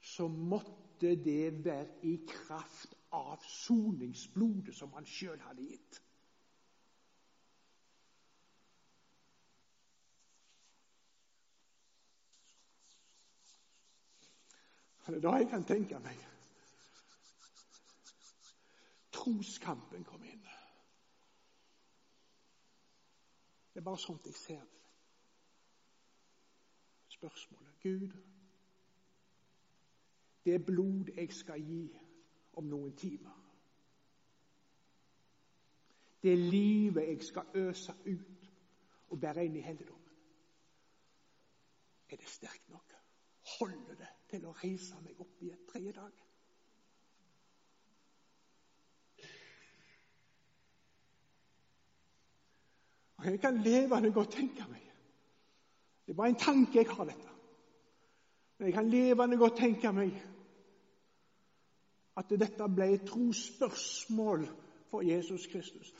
så 0.00 0.28
måtte 0.28 1.16
det 1.24 1.64
være 1.64 1.86
i 2.02 2.16
kraft 2.28 2.94
av 3.12 3.42
soningsblodet 3.44 4.74
som 4.74 4.92
han 4.96 5.06
sjøl 5.06 5.40
hadde 5.40 5.68
gitt. 5.68 6.02
Det 15.06 15.14
er 15.14 15.22
da 15.22 15.36
jeg 15.38 15.46
kan 15.50 15.64
tenke 15.64 15.98
meg 16.02 16.24
troskampen 19.26 20.04
kom 20.06 20.24
inn. 20.24 20.42
Det 23.72 23.80
er 23.82 23.86
bare 23.86 24.00
sånt 24.00 24.26
jeg 24.26 24.34
ser 24.38 24.64
det. 24.64 24.85
Spørsmålet 27.16 27.80
Gud, 27.82 28.08
det 30.44 30.54
er 30.54 30.58
blod 30.58 31.04
jeg 31.16 31.32
skal 31.32 31.62
gi 31.64 31.98
om 32.52 32.68
noen 32.68 32.92
timer 32.96 33.42
Det 36.22 36.32
er 36.32 36.36
livet 36.50 37.08
jeg 37.08 37.22
skal 37.22 37.42
øse 37.54 37.94
ut 38.06 38.50
og 39.08 39.20
bære 39.20 39.46
inn 39.48 39.56
i 39.56 39.64
helligdommen 39.64 40.12
Er 42.12 42.20
det 42.20 42.28
sterkt 42.28 42.68
nok? 42.68 42.94
Holder 43.58 43.94
det 43.94 44.12
til 44.30 44.44
å 44.46 44.54
reise 44.60 45.00
meg 45.00 45.20
opp 45.22 45.42
i 45.42 45.50
et 45.54 45.66
tredje 45.72 45.92
dag? 45.96 46.24
Og 53.16 53.30
Jeg 53.32 53.40
kan 53.40 53.62
levende 53.64 54.12
godt 54.12 54.36
tenke 54.36 54.68
meg 54.70 54.85
Det 56.06 56.12
er 56.12 56.16
bare 56.16 56.28
en 56.28 56.38
tanke 56.38 56.78
jeg 56.78 56.90
har, 56.90 57.04
dette. 57.04 57.28
Men 58.58 58.66
jeg 58.66 58.74
kan 58.74 58.90
levende 58.90 59.36
godt 59.36 59.56
tenke 59.56 59.92
meg 59.92 60.14
at 62.16 62.30
dette 62.30 62.68
ble 62.76 62.92
et 62.94 63.08
trosspørsmål 63.08 64.46
for 64.90 65.02
Jesus 65.02 65.46
Kristus. 65.52 65.92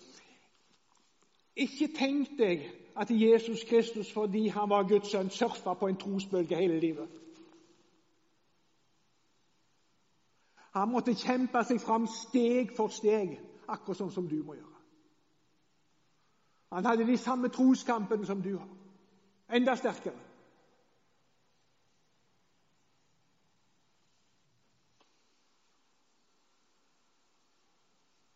Ikke 1.56 1.88
tenk 1.98 2.38
deg 2.38 2.64
at 2.96 3.10
Jesus 3.10 3.64
Kristus, 3.68 4.12
fordi 4.12 4.46
han 4.48 4.70
var 4.70 4.88
Guds 4.88 5.10
sønn, 5.10 5.30
surfa 5.30 5.74
på 5.74 5.88
en 5.88 5.96
trosbølge 5.96 6.56
hele 6.56 6.80
livet. 6.80 7.08
Han 10.76 10.92
måtte 10.92 11.16
kjempe 11.16 11.64
seg 11.64 11.80
fram 11.80 12.06
steg 12.12 12.72
for 12.76 12.92
steg, 12.92 13.38
akkurat 13.68 14.00
sånn 14.00 14.12
som 14.12 14.28
du 14.28 14.42
må 14.44 14.56
gjøre. 14.56 14.72
Han 16.76 16.84
hadde 16.84 17.06
de 17.08 17.16
samme 17.16 17.48
troskampene 17.48 18.26
som 18.28 18.42
du 18.44 18.56
har. 18.58 18.68
Enda 19.48 19.76
sterkere. 19.76 20.20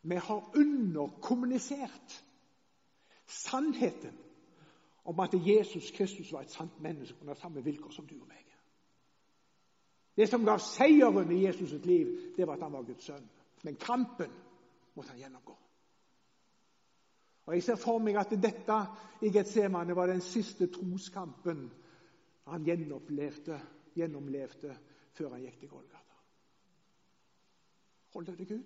Vi 0.03 0.16
har 0.16 0.51
underkommunisert 0.57 2.25
sannheten 3.27 4.18
om 5.05 5.20
at 5.20 5.35
Jesus 5.35 5.90
Kristus 5.90 6.33
var 6.33 6.40
et 6.40 6.51
sant 6.51 6.81
menneske 6.81 7.16
under 7.20 7.35
samme 7.35 7.64
vilkår 7.64 7.90
som 7.90 8.07
du 8.07 8.14
og 8.20 8.29
meg. 8.29 8.46
Det 10.16 10.29
som 10.29 10.44
ga 10.44 10.59
seieren 10.59 11.31
i 11.33 11.46
Jesus' 11.46 11.70
sitt 11.70 11.87
liv, 11.87 12.35
det 12.37 12.46
var 12.46 12.55
at 12.55 12.62
han 12.62 12.73
var 12.73 12.83
Guds 12.83 13.05
sønn. 13.05 13.31
Men 13.64 13.77
kampen 13.77 14.33
måtte 14.94 15.11
han 15.11 15.18
gjennomgå. 15.18 15.57
Og 17.46 17.55
Jeg 17.55 17.62
ser 17.62 17.76
for 17.76 17.98
meg 17.98 18.18
at 18.20 18.31
dette 18.31 18.79
i 19.22 19.31
Getsemane 19.33 19.96
var 19.96 20.07
den 20.07 20.20
siste 20.20 20.68
troskampen 20.70 21.70
han 22.50 22.64
gjennomlevde, 22.64 24.76
før 25.12 25.35
han 25.35 25.42
gikk 25.44 25.59
til 25.61 25.68
Golgata. 25.68 26.16
Holder 28.14 28.37
det 28.37 28.48
Gud? 28.48 28.62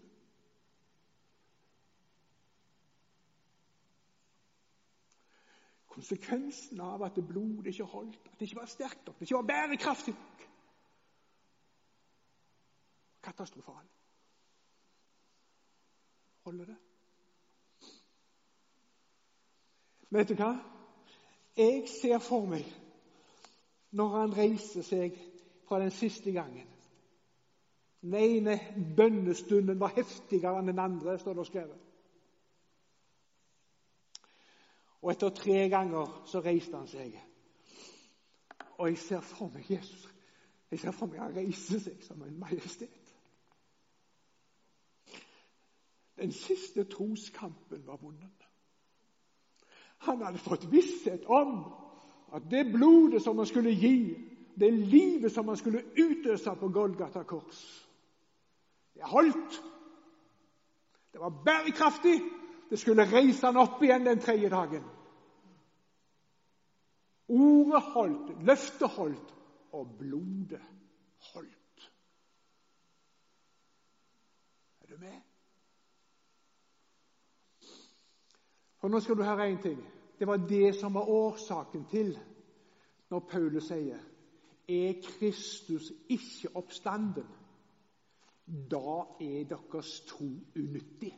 Konsekvensen 5.94 6.80
av 6.82 7.04
at 7.06 7.18
blodet 7.28 7.70
ikke 7.70 7.87
holdt, 7.87 8.16
at 8.26 8.38
det 8.38 8.48
ikke 8.48 8.60
var 8.60 8.70
sterkt 8.70 9.06
nok, 9.06 9.18
det 9.18 9.28
ikke 9.28 9.37
var 9.37 9.52
bærekraftig 9.52 10.14
nok 10.14 10.48
Katastrofal. 13.24 13.84
Holder 16.44 16.64
det? 16.64 16.76
Vet 20.10 20.28
du 20.28 20.34
hva? 20.38 20.52
Jeg 21.56 21.84
ser 21.88 22.18
for 22.18 22.46
meg 22.50 22.66
når 23.94 24.16
han 24.16 24.36
reiser 24.36 24.82
seg 24.82 25.18
fra 25.68 25.78
den 25.80 25.92
siste 25.94 26.32
gangen 26.34 26.70
Den 28.04 28.14
ene 28.14 28.58
bønnestunden 28.96 29.78
var 29.80 29.94
heftigere 29.96 30.58
enn 30.60 30.66
den 30.68 30.80
andre, 30.82 31.14
står 31.18 31.38
det 31.38 31.46
skrevet. 31.48 31.78
Og 35.00 35.12
etter 35.12 35.30
tre 35.32 35.68
ganger 35.72 36.10
så 36.28 36.42
reiste 36.44 36.76
han 36.76 36.88
seg. 36.88 37.14
Og 38.76 38.90
jeg 38.90 38.98
ser 38.98 39.24
for 39.24 39.48
meg 39.54 39.70
Jesus. 39.70 40.04
Jeg 40.70 40.82
ser 40.82 40.92
for 40.92 41.08
meg 41.08 41.22
han 41.22 41.36
reiser 41.36 41.80
seg 41.80 42.04
som 42.04 42.20
en 42.26 42.38
majestet. 42.40 42.92
Den 46.20 46.32
siste 46.32 46.84
troskampen 46.84 47.86
var 47.86 47.96
vunnet. 48.04 48.43
Han 50.04 50.22
hadde 50.22 50.38
fått 50.38 50.64
visshet 50.72 51.24
om 51.26 51.58
at 52.34 52.42
det 52.50 52.64
blodet 52.72 53.22
som 53.22 53.38
han 53.38 53.46
skulle 53.46 53.70
gi, 53.70 54.14
det 54.54 54.70
livet 54.72 55.32
som 55.32 55.48
han 55.48 55.56
skulle 55.56 55.82
utøse 55.96 56.54
på 56.60 56.68
Golgata 56.68 57.22
kors, 57.22 57.62
det 58.94 59.02
holdt. 59.02 59.62
Det 61.12 61.20
var 61.20 61.30
bærekraftig. 61.44 62.20
Det 62.70 62.78
skulle 62.78 63.06
reise 63.06 63.46
han 63.46 63.56
opp 63.56 63.82
igjen 63.82 64.06
den 64.06 64.20
tredje 64.20 64.48
dagen. 64.50 64.84
Ordet 67.28 67.82
holdt, 67.82 68.32
løftet 68.46 68.88
holdt, 68.88 69.34
og 69.72 69.96
blodet 69.98 70.62
holdt. 71.32 71.90
Er 74.80 74.86
du 74.86 74.96
med? 74.98 75.20
For 78.80 78.88
nå 78.88 79.00
skal 79.00 79.16
du 79.16 79.22
høre 79.22 79.48
én 79.52 79.62
ting. 79.62 79.80
Det 80.18 80.27
var 80.27 80.37
det 80.37 80.74
som 80.74 80.94
var 80.94 81.09
årsaken 81.09 81.87
til 81.90 82.18
når 83.11 83.27
Paulus 83.31 83.68
sier 83.68 84.00
Er 84.68 84.94
Kristus 85.05 85.90
ikke 86.09 86.55
oppstanden, 86.57 87.27
da 88.70 88.94
er 89.20 89.44
deres 89.48 90.00
tro 90.09 90.29
unyttig. 90.57 91.12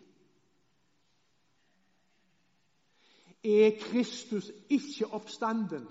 Er 3.45 3.71
Kristus 3.81 4.51
ikke 4.71 5.07
oppstanden, 5.07 5.87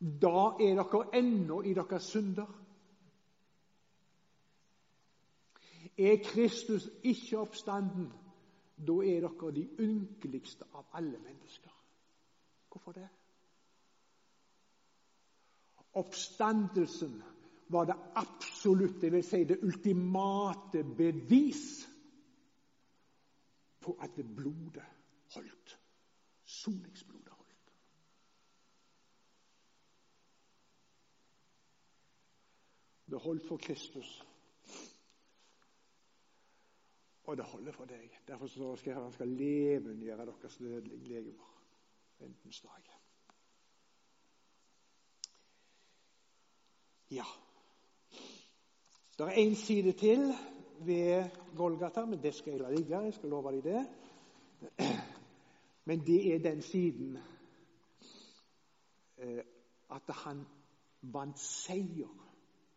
da 0.00 0.38
er 0.64 0.80
dere 0.80 1.02
ennå 1.18 1.60
i 1.62 1.74
deres 1.74 2.08
synder. 2.08 2.48
Er 5.98 6.16
Kristus 6.24 6.88
ikke 7.02 7.38
oppstanden, 7.38 8.08
da 8.86 8.92
er 8.92 9.28
dere 9.28 9.52
de 9.54 9.68
ynkeligste 9.78 10.64
av 10.74 10.86
alle 10.92 11.18
mennesker. 11.18 11.71
Hvorfor 12.72 12.92
det? 12.92 13.08
Oppstandelsen 15.92 17.22
var 17.68 17.84
det 17.84 17.96
absolutte, 18.14 19.00
det 19.00 19.12
vil 19.12 19.24
si 19.24 19.44
det 19.44 19.58
ultimate 19.62 20.84
bevis 20.96 21.88
på 23.80 23.98
at 24.00 24.10
blodet 24.36 24.84
holdt. 25.34 25.78
Soningsblodet 26.44 27.28
holdt. 27.28 27.72
Det 33.10 33.20
holdt 33.20 33.48
for 33.48 33.56
Kristus 33.56 34.22
og 37.24 37.36
det 37.36 37.44
holder 37.44 37.72
for 37.72 37.84
deg. 37.84 38.20
Derfor 38.28 38.76
skal 38.76 38.94
han 38.94 39.12
skal 39.12 39.28
levendegjøre 39.28 40.26
deres 40.26 40.56
dødelige 40.56 41.20
legemer. 41.20 41.61
Ventens 42.22 42.60
dag. 42.60 42.90
Ja. 47.10 47.24
Det 49.18 49.26
er 49.26 49.50
én 49.50 49.54
side 49.54 49.92
til 49.92 50.34
ved 50.86 51.30
Golgata, 51.56 52.04
men 52.04 52.22
det 52.22 52.34
skal 52.34 52.50
jeg 52.50 52.60
la 52.60 52.70
ligge. 52.70 52.98
Jeg 52.98 53.14
skal 53.14 53.28
love 53.28 53.52
deg 53.52 53.64
det. 53.64 53.82
Men 55.84 56.06
det 56.06 56.34
er 56.34 56.38
den 56.38 56.62
siden 56.62 57.18
eh, 59.16 59.44
at 59.90 60.14
han 60.24 60.46
vant 61.02 61.38
seier 61.38 62.08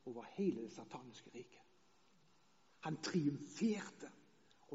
over 0.06 0.24
hele 0.24 0.64
det 0.64 0.72
sataniske 0.72 1.30
riket. 1.36 1.62
Han 2.80 2.98
triumferte 3.02 4.10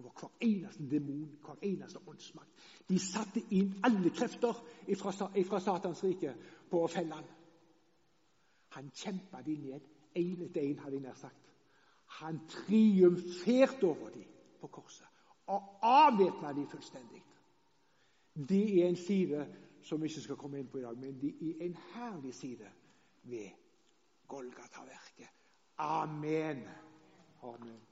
over 0.00 0.10
hver 0.20 0.32
eneste 0.40 0.88
demon, 0.90 1.38
hver 1.44 1.58
eneste 1.62 1.98
åndsmakt. 2.06 2.50
De 2.88 2.98
satte 2.98 3.42
inn 3.50 3.74
alle 3.84 4.10
krefter 4.10 4.56
fra 4.96 5.60
Satans 5.60 6.02
rike 6.04 6.34
på 6.70 6.82
å 6.84 6.90
felle 6.90 7.20
han. 7.20 7.30
Han 8.76 8.90
kjempa 8.94 9.42
de 9.46 9.56
ned 9.56 9.86
én 10.18 10.42
etter 10.46 10.64
én, 10.64 10.78
hadde 10.78 10.98
jeg 10.98 11.04
nær 11.04 11.18
sagt. 11.18 11.50
Han 12.20 12.40
triumferte 12.48 13.86
over 13.86 14.10
dem 14.14 14.28
på 14.60 14.68
korset 14.68 15.06
og 15.50 15.82
avvæpna 15.82 16.52
dem 16.54 16.68
fullstendig. 16.70 17.22
Det 18.48 18.82
er 18.82 18.88
en 18.88 18.96
side 18.96 19.46
som 19.82 20.02
vi 20.02 20.06
ikke 20.06 20.20
skal 20.20 20.38
komme 20.38 20.60
inn 20.60 20.68
på 20.70 20.78
i 20.78 20.84
dag, 20.84 20.98
men 20.98 21.18
det 21.20 21.34
er 21.42 21.64
en 21.66 21.76
herlig 21.94 22.34
side 22.34 22.70
ved 23.22 23.50
Golgata-verket. 24.28 25.30
Amen. 25.78 26.62
Amen. 27.42 27.89